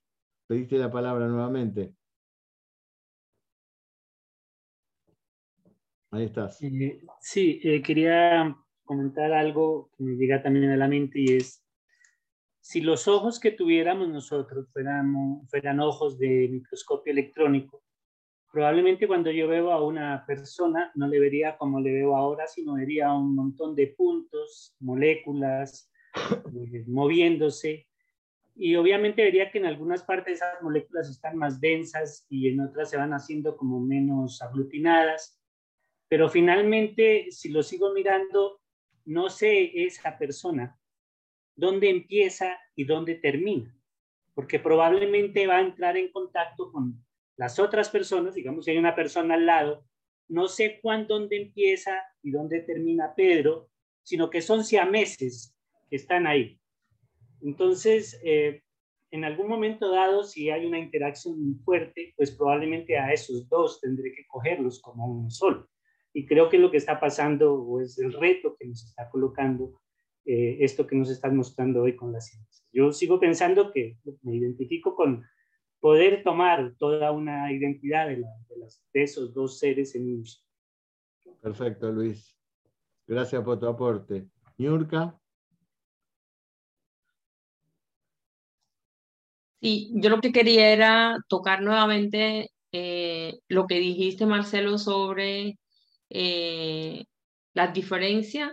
[0.48, 1.94] pediste la palabra nuevamente.
[6.10, 6.60] Ahí estás.
[6.60, 11.64] Eh, sí, eh, quería comentar algo que me llega también a la mente y es,
[12.58, 17.84] si los ojos que tuviéramos nosotros fueran, fueran ojos de microscopio electrónico,
[18.52, 22.74] probablemente cuando yo veo a una persona no le vería como le veo ahora, sino
[22.74, 27.86] vería un montón de puntos, moléculas, eh, moviéndose.
[28.56, 32.90] Y obviamente vería que en algunas partes esas moléculas están más densas y en otras
[32.90, 35.40] se van haciendo como menos aglutinadas
[36.10, 38.60] pero finalmente, si lo sigo mirando,
[39.04, 40.76] no sé esa persona
[41.54, 43.72] dónde empieza y dónde termina,
[44.34, 47.00] porque probablemente va a entrar en contacto con
[47.40, 49.86] las otras personas, digamos, si hay una persona al lado,
[50.28, 53.70] no sé cuándo, dónde empieza y dónde termina Pedro,
[54.02, 55.56] sino que son siameses
[55.88, 56.60] que están ahí.
[57.40, 58.62] Entonces, eh,
[59.10, 63.80] en algún momento dado, si hay una interacción muy fuerte, pues probablemente a esos dos
[63.80, 65.66] tendré que cogerlos como uno solo.
[66.12, 69.80] Y creo que lo que está pasando o es el reto que nos está colocando
[70.26, 72.66] eh, esto que nos están mostrando hoy con la ciencia.
[72.70, 75.24] Yo sigo pensando que me identifico con
[75.80, 80.26] poder tomar toda una identidad de, la- de las- de esos dos seres en un
[80.26, 80.46] solo.
[81.40, 82.36] Perfecto, Luis.
[83.06, 84.28] Gracias por tu aporte.
[84.58, 85.16] Niurka,
[89.62, 95.58] Sí, yo lo que quería era tocar nuevamente eh, lo que dijiste, Marcelo, sobre
[96.08, 97.04] eh,
[97.52, 98.52] las diferencias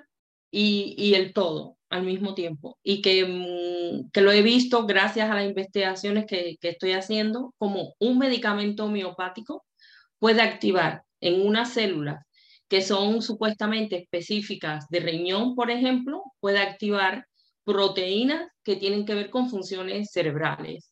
[0.51, 2.77] y, y el todo al mismo tiempo.
[2.83, 7.53] Y que, mm, que lo he visto gracias a las investigaciones que, que estoy haciendo,
[7.57, 9.65] como un medicamento homeopático
[10.19, 12.23] puede activar en unas células
[12.67, 17.25] que son supuestamente específicas de riñón, por ejemplo, puede activar
[17.63, 20.91] proteínas que tienen que ver con funciones cerebrales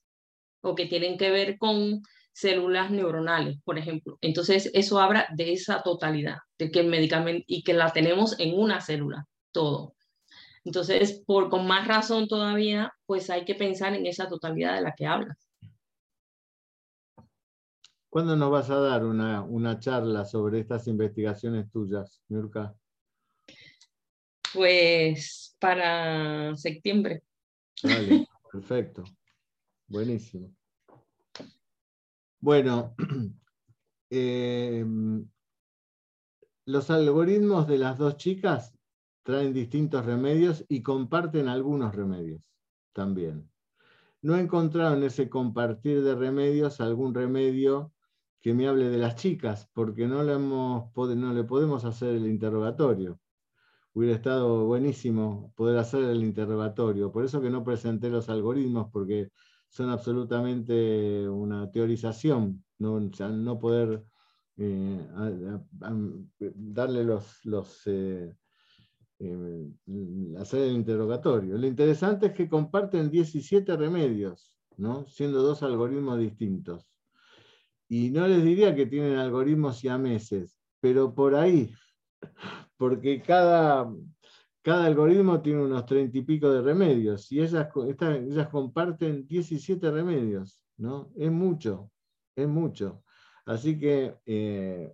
[0.62, 2.02] o que tienen que ver con
[2.34, 4.18] células neuronales, por ejemplo.
[4.22, 8.58] Entonces, eso habla de esa totalidad, de que el medicamento y que la tenemos en
[8.58, 9.95] una célula, todo.
[10.66, 14.94] Entonces, por, con más razón todavía, pues hay que pensar en esa totalidad de la
[14.94, 15.46] que hablas.
[18.16, 22.74] ¿cuándo nos vas a dar una, una charla sobre estas investigaciones tuyas, Niurka?
[24.54, 27.24] Pues para septiembre.
[27.84, 29.04] Vale, perfecto.
[29.86, 30.56] Buenísimo.
[32.40, 32.96] Bueno,
[34.10, 34.86] eh,
[36.68, 38.75] los algoritmos de las dos chicas
[39.26, 42.42] traen distintos remedios y comparten algunos remedios
[42.94, 43.50] también.
[44.22, 47.92] No he encontrado en ese compartir de remedios algún remedio
[48.40, 52.28] que me hable de las chicas, porque no le, hemos, no le podemos hacer el
[52.28, 53.20] interrogatorio.
[53.94, 57.12] Hubiera estado buenísimo poder hacer el interrogatorio.
[57.12, 59.32] Por eso que no presenté los algoritmos, porque
[59.70, 64.04] son absolutamente una teorización, no, no poder
[64.58, 65.08] eh,
[66.40, 68.36] darle los, los eh,
[69.20, 69.70] eh,
[70.38, 71.58] hacer el interrogatorio.
[71.58, 75.08] Lo interesante es que comparten 17 remedios, ¿no?
[75.08, 76.88] siendo dos algoritmos distintos.
[77.88, 81.72] Y no les diría que tienen algoritmos siameses, pero por ahí,
[82.78, 83.94] porque cada,
[84.62, 90.62] cada algoritmo tiene unos treinta y pico de remedios, y ellas, ellas comparten 17 remedios,
[90.78, 91.12] ¿no?
[91.16, 91.92] Es mucho,
[92.36, 93.04] es mucho.
[93.46, 94.92] Así que eh,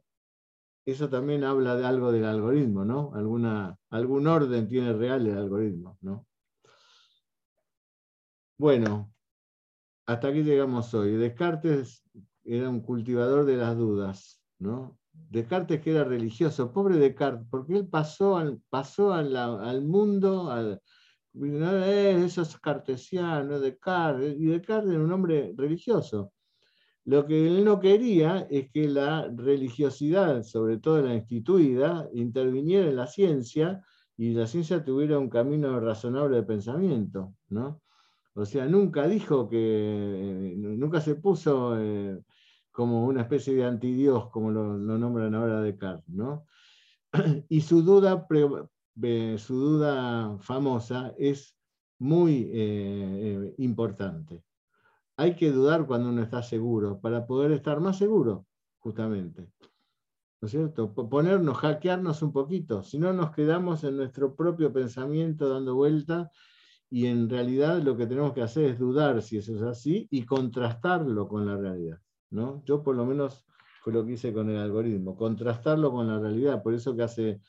[0.86, 3.11] eso también habla de algo del algoritmo, ¿no?
[3.13, 6.25] Alguna, algún orden tiene real el algoritmo, ¿no?
[8.57, 9.11] Bueno,
[10.05, 11.13] hasta aquí llegamos hoy.
[11.13, 12.03] Descartes
[12.43, 14.99] era un cultivador de las dudas, ¿no?
[15.13, 20.82] Descartes que era religioso, pobre Descartes, porque él pasó al, pasó al mundo, al,
[21.34, 26.34] eh, eso es cartesiano, Descartes, y Descartes era un hombre religioso.
[27.05, 32.95] Lo que él no quería es que la religiosidad, sobre todo la instituida, interviniera en
[32.95, 33.83] la ciencia
[34.17, 37.81] y la ciencia tuviera un camino razonable de pensamiento, ¿no?
[38.33, 42.21] O sea, nunca dijo que, eh, nunca se puso eh,
[42.71, 46.45] como una especie de antidios, como lo, nombran ahora Descartes, ¿no?
[47.49, 48.27] Y su duda,
[49.01, 51.57] eh, su duda famosa es
[51.99, 54.43] muy importante.
[55.18, 58.47] Hay que dudar cuando uno está seguro, para poder estar más seguro,
[58.80, 59.51] justamente.
[60.41, 60.93] ¿No es cierto?
[60.93, 66.32] Po- Ponernos, hackearnos un poquito, si no nos quedamos en nuestro propio pensamiento dando vuelta
[66.89, 70.26] y en realidad lo que tenemos que hacer es dudar si eso es así y
[70.26, 71.99] contrastarlo con la realidad.
[72.32, 72.64] ¿no?
[72.66, 73.45] Yo por lo menos
[73.84, 76.64] fue lo que hice con el algoritmo, contrastarlo con la realidad.
[76.64, 77.41] Por eso que hace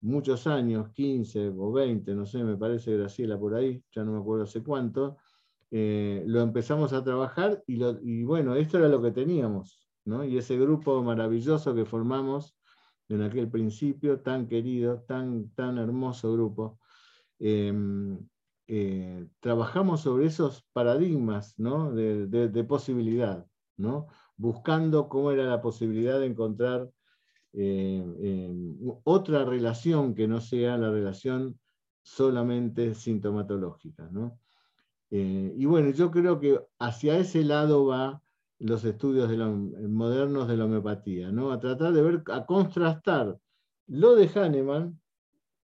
[0.00, 4.18] muchos años, 15 o 20, no sé, me parece Graciela por ahí, ya no me
[4.20, 5.18] acuerdo hace cuánto,
[5.74, 9.88] eh, lo empezamos a trabajar y, bueno, esto era lo que teníamos.
[10.04, 10.22] ¿no?
[10.22, 12.54] Y ese grupo maravilloso que formamos
[13.08, 16.78] en aquel principio, tan querido, tan, tan hermoso grupo,
[17.38, 18.18] em,
[18.66, 21.90] eh, trabajamos sobre esos paradigmas ¿no?
[21.94, 23.46] de, de- posibilidad,
[23.78, 24.08] ¿no?
[24.36, 26.90] buscando cómo era la posibilidad de encontrar
[27.54, 28.54] eh, eh,
[29.04, 31.58] otra relación que no sea la relación
[32.02, 34.10] solamente sintomatológica.
[34.10, 34.38] ¿no?
[35.14, 38.22] Eh, y bueno, yo creo que hacia ese lado va
[38.58, 39.30] los estudios
[39.90, 41.52] modernos de la homeopatía, ¿no?
[41.52, 43.38] a tratar de ver, a contrastar
[43.86, 44.98] lo de Hahnemann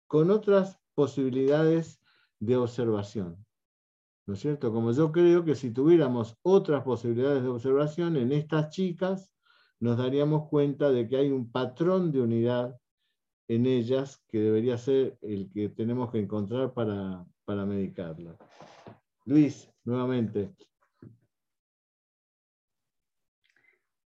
[0.07, 1.99] con otras posibilidades
[2.39, 3.45] de observación.
[4.25, 4.71] ¿No es cierto?
[4.71, 9.33] Como yo creo que si tuviéramos otras posibilidades de observación en estas chicas,
[9.81, 12.79] nos daríamos cuenta de que hay un patrón de unidad
[13.49, 18.37] en ellas que debería ser el que tenemos que encontrar para, para medicarla.
[19.25, 20.51] Luis, nuevamente.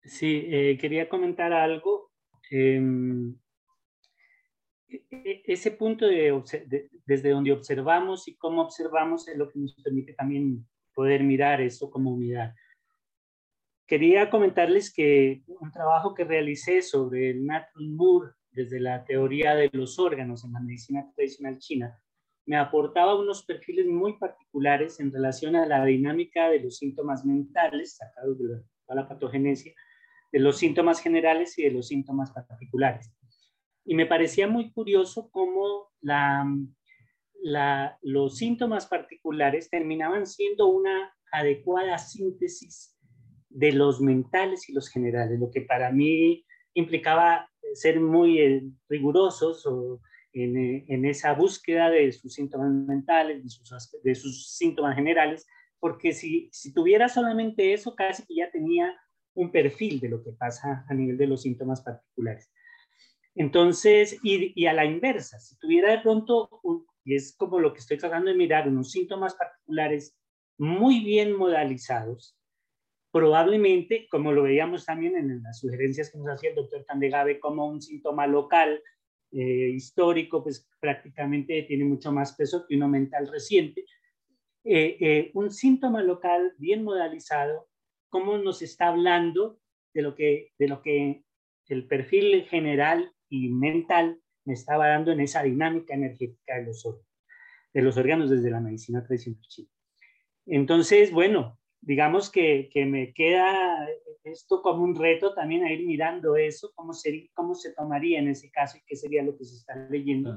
[0.03, 2.11] Sí, eh, quería comentar algo.
[2.49, 3.35] Em,
[4.87, 6.31] e- e- ese punto de,
[6.67, 11.61] de- desde donde observamos y cómo observamos es lo que nos permite también poder mirar
[11.61, 12.53] eso como unidad.
[13.85, 19.69] Quería comentarles que un trabajo que realicé sobre el Natural Moore desde la teoría de
[19.73, 22.01] los órganos en la medicina tradicional china
[22.47, 27.97] me aportaba unos perfiles muy particulares en relación a la dinámica de los síntomas mentales
[27.97, 28.63] sacados de
[28.95, 29.73] la, patogenesia,
[30.31, 33.13] de los síntomas generales y de los síntomas particulares.
[33.83, 35.91] Y me parecía muy curioso cómo
[38.01, 42.97] los síntomas particulares terminaban siendo una adecuada síntesis
[43.49, 49.65] de los mentales y los generales, lo que para mí implicaba ser muy eh, rigurosos
[49.65, 49.99] o
[50.43, 55.47] en, eh, en esa búsqueda de sus síntomas mentales, de sus, de sus síntomas generales,
[55.79, 58.95] porque si, si tuviera solamente eso, casi que ya tenía
[59.33, 62.51] un perfil de lo que pasa a nivel de los síntomas particulares.
[63.35, 66.49] Entonces, y, y a la inversa, si tuviera de pronto,
[67.03, 70.17] y es como lo que estoy tratando de mirar, unos síntomas particulares
[70.57, 72.35] muy bien modalizados,
[73.11, 77.67] probablemente, como lo veíamos también en las sugerencias que nos hacía el doctor Candegave, como
[77.67, 78.81] un síntoma local
[79.31, 83.85] eh, histórico, pues prácticamente tiene mucho más peso que uno mental reciente.
[84.63, 87.67] Eh, eh, un síntoma local bien modalizado,
[88.09, 89.59] cómo nos está hablando
[89.93, 91.23] de lo que, de lo que
[91.67, 96.85] el perfil general y mental me estaba dando en esa dinámica energética de los
[97.73, 99.69] de los órganos desde la medicina tradicional china.
[100.47, 103.87] Entonces, bueno, digamos que, que me queda
[104.23, 108.27] esto como un reto también a ir mirando eso, cómo, sería, cómo se tomaría en
[108.27, 110.31] ese caso y qué sería lo que se está leyendo.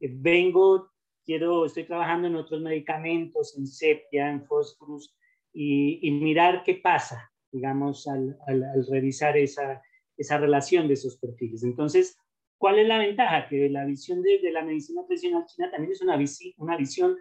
[0.00, 0.90] Eh, Vengo,
[1.24, 5.16] quiero, estoy trabajando en otros medicamentos, en sepia, en fósforos,
[5.52, 9.82] y, y mirar qué pasa, digamos, al, al- al revisar esa,
[10.16, 11.64] esa relación de esos perfiles.
[11.64, 12.18] Entonces,
[12.58, 13.48] ¿cuál es la ventaja?
[13.48, 17.16] Que la visión de, de la medicina tradicional china también es una, visi- una visión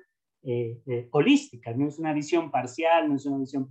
[0.46, 3.68] eh, eh, holística, no es una visión parcial, no es una visión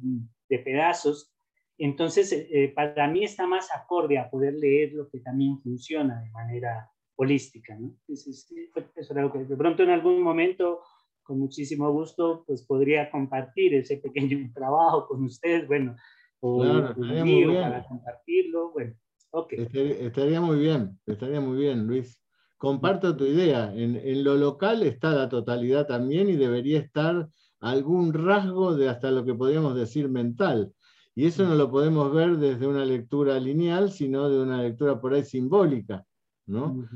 [0.49, 1.33] de pedazos.
[1.79, 6.31] Entonces, eh, para mí está más acorde a poder leer lo que también funciona de
[6.31, 7.75] manera holística.
[7.77, 7.97] ¿no?
[8.01, 10.81] Entonces, sí, fue- eso era lo que de pronto en algún momento,
[11.23, 15.97] con muchísimo gusto, pues podría compartir ese pequeño trabajo con ustedes, bueno,
[16.41, 18.95] o Claro, un para compartirlo, bueno,
[19.31, 19.53] ok.
[19.55, 22.24] Estaría, estaría muy bien, estaría muy bien, Luis.
[22.57, 23.73] Comparto tu idea.
[23.75, 27.29] En, en lo local está la totalidad también y debería estar
[27.61, 30.73] algún rasgo de hasta lo que podríamos decir mental.
[31.15, 35.15] Y eso no lo podemos ver desde una lectura lineal, sino de una lectura por
[35.15, 36.05] ahí simbólica,
[36.47, 36.87] ¿no?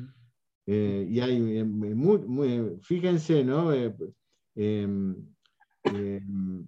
[0.66, 3.72] Eh, y hay, eh, muy, muy- fíjense, ¿no?
[3.72, 3.94] Eh,
[4.56, 5.16] em,
[5.84, 6.66] em,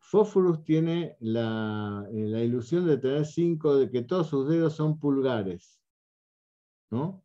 [0.00, 4.98] Fósforus tiene la, eh, la ilusión de tener cinco, de que todos sus dedos son
[4.98, 5.80] pulgares,
[6.90, 7.24] ¿no?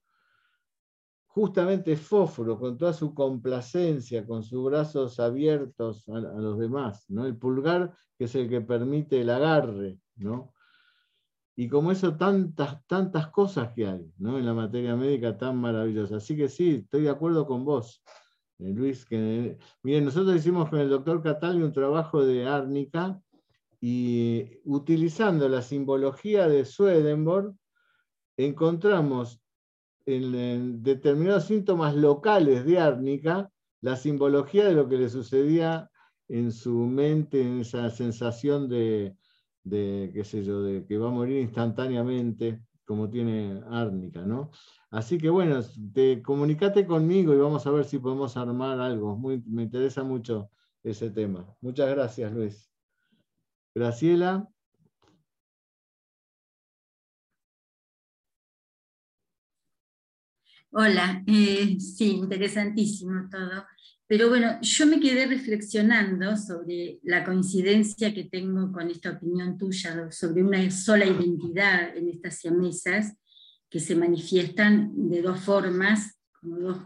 [1.34, 7.26] Justamente Fósforo, con toda su complacencia, con sus brazos abiertos a, los demás, ¿no?
[7.26, 10.54] El pulgar que es el que permite el agarre, ¿no?
[11.56, 14.38] Y como eso, tantas, tantas cosas que hay, ¿no?
[14.38, 16.18] En la materia médica tan maravillosa.
[16.18, 18.04] Así que sí, estoy de acuerdo con vos.
[18.60, 23.20] Eh, Luis, que miren, nosotros hicimos con el doctor Cataldi un trabajo de árnica
[23.82, 27.56] y utilizando la simbología de Swedenborg,
[28.38, 29.43] encontramos
[30.06, 33.50] en, en determinados síntomas locales de árnica
[33.82, 35.90] la simbología de lo que le sucedía
[36.30, 39.18] en su mente, en esa sensación de,
[39.64, 44.52] de, qué sé yo, de que va a morir instantáneamente, como tiene árnica, ¿no?
[44.90, 45.60] Así que bueno,
[45.94, 49.18] te, comunicate conmigo y vamos a ver si podemos armar algo.
[49.18, 50.50] Me interesa mucho
[50.82, 51.46] ese tema.
[51.60, 52.72] Muchas gracias, Luis.
[53.76, 54.53] Graciela.
[60.76, 63.64] Hola, eh, sí, interesantísimo todo.
[64.08, 70.12] Pero bueno, yo me quedé reflexionando sobre la coincidencia que tengo con esta opinión tuya
[70.12, 73.14] sobre una sola identidad en estas siamesas
[73.70, 76.78] que se manifiestan de dos formas, como dos,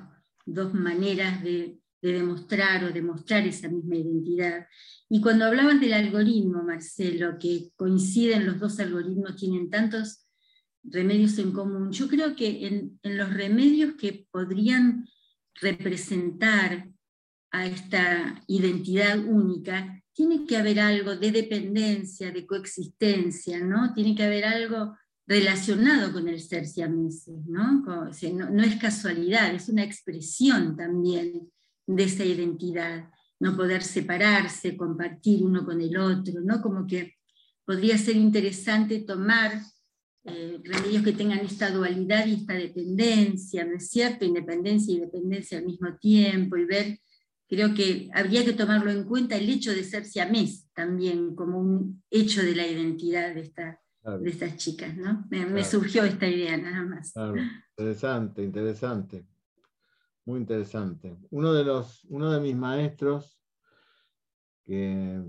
[0.46, 4.68] dos maneras de, de demostrar o demostrar esa misma identidad.
[5.08, 10.27] Y cuando hablabas del algoritmo, Marcelo, que coinciden los dos algoritmos, tienen tantos
[10.90, 15.08] remedios en común, yo creo que en, los remedios que podrían
[15.56, 16.90] representar
[17.52, 23.94] a esta identidad única, tiene que haber algo de dependencia, de coexistencia, ¿no?
[23.94, 27.84] Tiene que haber algo relacionado con el ser siameses, ¿no?
[27.84, 31.52] No, no es casualidad, es una expresión también
[31.86, 33.10] de esa identidad,
[33.40, 36.62] no poder separarse, compartir uno con el otro, ¿no?
[36.62, 37.16] Como que
[37.66, 39.62] podría ser interesante tomar
[40.28, 44.26] eh, remedios que tengan esta dualidad y esta dependencia, ¿no es cierto?
[44.26, 47.00] Independencia y dependencia al mismo tiempo y ver,
[47.48, 52.04] creo que habría que tomarlo en cuenta el hecho de ser siamés también como un
[52.12, 54.20] hecho de la identidad de, esta, Claro.
[54.20, 55.26] de estas chicas, ¿no?
[55.30, 57.14] Me, surgió esta idea nada más.
[57.14, 57.36] Claro,
[57.78, 59.26] interesante, interesante.
[60.26, 61.18] Muy interesante.
[61.30, 63.40] Uno de los, uno de mis maestros,
[64.66, 65.24] que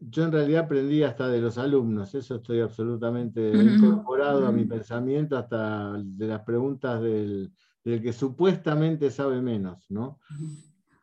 [0.00, 3.40] yo en realidad aprendí hasta de los alumnos, eso estoy absolutamente
[3.74, 7.52] incorporado a mi pensamiento, hasta de las preguntas del,
[7.84, 10.18] del que supuestamente sabe menos, ¿no?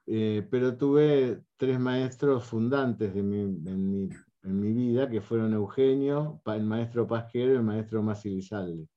[0.07, 3.39] Eh, pero tuve tres maestros fundantes de mi-
[3.69, 4.09] en, mi,
[4.43, 8.87] en mi vida, que fueron Eugenio, el maestro Pasquero y el maestro Masi Lizalde.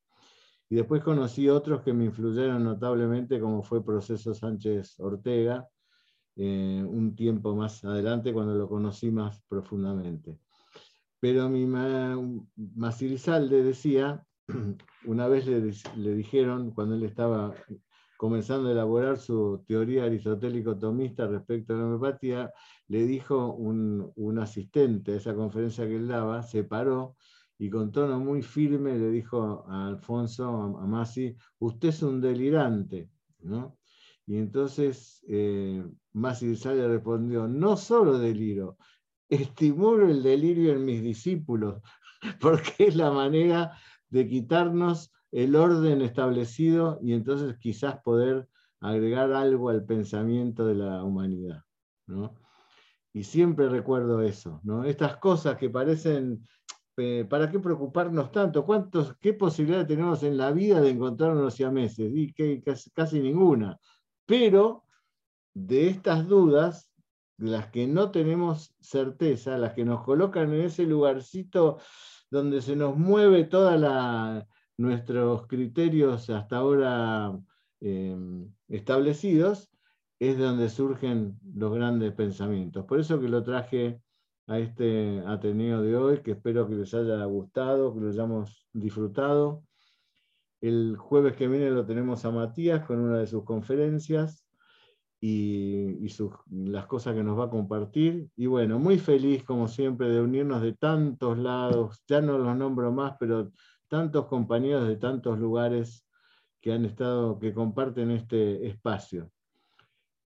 [0.69, 5.67] Y después conocí otros que me influyeron notablemente, como fue Proceso Sánchez Ortega,
[6.39, 10.39] eh, un tiempo más adelante cuando lo conocí más profundamente.
[11.21, 12.17] Pero mi ma,
[12.57, 14.25] Masi Lizalde decía,
[15.05, 15.61] una vez le,
[15.97, 17.55] le dijeron, cuando él estaba
[18.17, 22.53] comenzando a elaborar su teoría aristotélico-tomista respecto a la homeopatía,
[22.87, 27.17] le dijo un, un asistente a esa conferencia que él daba, se paró
[27.59, 32.21] y con tono muy firme le dijo a Alfonso, a, a Masi, usted es un
[32.21, 33.11] delirante,
[33.41, 33.77] ¿no?
[34.29, 35.83] Y entonces eh,
[36.13, 38.77] Masi Sale respondió, no solo deliro,
[39.31, 41.81] estimulo el delirio en mis discípulos,
[42.41, 43.73] porque es la manera
[44.11, 48.47] de quitarnos el orden establecido y entonces quizás poder
[48.81, 51.63] agregar algo al pensamiento de la humanidad.
[52.07, 52.35] ¿no?
[53.15, 54.85] Y siempre recuerdo eso, ¿no?
[54.85, 56.47] estas cosas que parecen,
[56.99, 58.67] eh, ¿para qué preocuparnos tanto?
[58.67, 62.13] ¿Cuántos, ¿Qué posibilidad tenemos en la vida de encontrarnos siameses?
[62.15, 63.79] Y que casi ninguna.
[64.29, 64.85] Pero
[65.55, 66.93] de estas dudas,
[67.39, 71.79] las que no tenemos certeza, las que nos colocan en ese lugarcito
[72.31, 74.47] donde se nos mueve toda la,
[74.77, 77.41] nuestros criterios hasta ahora
[77.81, 78.19] eh,
[78.69, 79.71] establecidos,
[80.19, 82.85] es de donde surgen los grandes pensamientos.
[82.85, 84.03] Por eso que lo traje
[84.47, 89.65] a este Ateneo de hoy, que espero que les haya gustado, que lo hayamos disfrutado.
[90.61, 94.45] El jueves que viene lo tenemos a Matías con una de sus conferencias
[95.21, 96.07] y,
[96.51, 98.29] las cosas que nos va a compartir.
[98.37, 102.93] Y bueno, muy feliz como siempre de unirnos de tantos lados, ya no los nombro
[102.93, 103.53] más, pero
[103.89, 106.07] tantos compañeros de tantos lugares
[106.61, 109.31] que han estado, que comparten este espacio.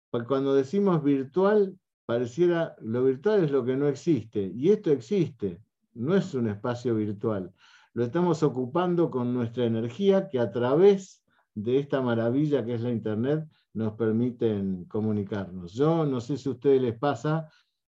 [0.10, 5.62] Pa- Cuando decimos virtual, pareciera, lo virtual es lo que no existe, y esto existe,
[5.94, 7.54] no es un espacio virtual.
[7.96, 11.24] Lo estamos ocupando con nuestra energía que a través
[11.54, 15.74] de esta maravilla que es la Internet nos permiten comunicarnos.
[15.74, 17.50] Yo no sé si a ustedes les pasa,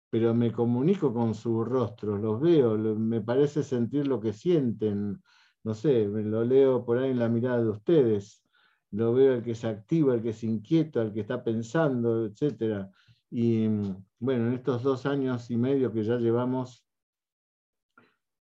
[0.08, 5.20] pero me comunico con sus rostros, los veo, me parece sentir lo que sienten,
[5.64, 8.44] no sé, lo leo por ahí en la mirada de ustedes,
[8.92, 12.86] lo veo el que se activa, el que se inquieta, el que está pensando, etc.
[13.32, 16.87] Y mm, bueno, en estos dos años y medio que ya llevamos,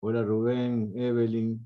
[0.01, 1.65] ahora Rubén, Evelyn,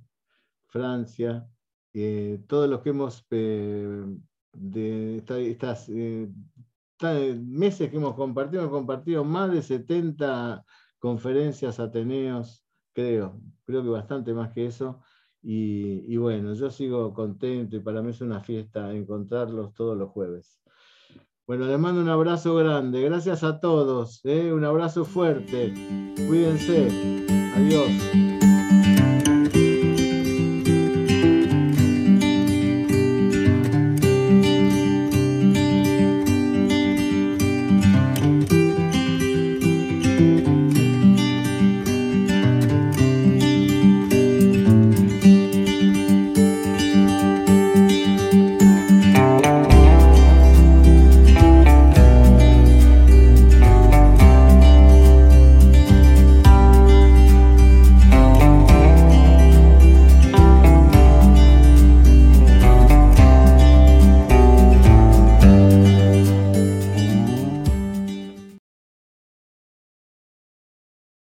[0.68, 1.48] Francia,
[1.94, 4.06] eh, todos los que hemos, eh,
[4.54, 6.30] de esta- estas eh,
[7.40, 10.64] meses que hemos compartido, hemos compartido más de 70
[11.00, 15.02] conferencias, ateneos, creo, creo que bastante más que eso.
[15.42, 20.61] Y bueno, yo sigo contento y para mí es una fiesta encontrarlos todos los jueves.
[21.52, 23.02] Bueno, les mando un abrazo grande.
[23.02, 24.22] Gracias a todos.
[24.24, 24.54] ¿eh?
[24.54, 25.74] Un abrazo fuerte.
[26.16, 26.88] Cuídense.
[27.58, 28.31] Adiós.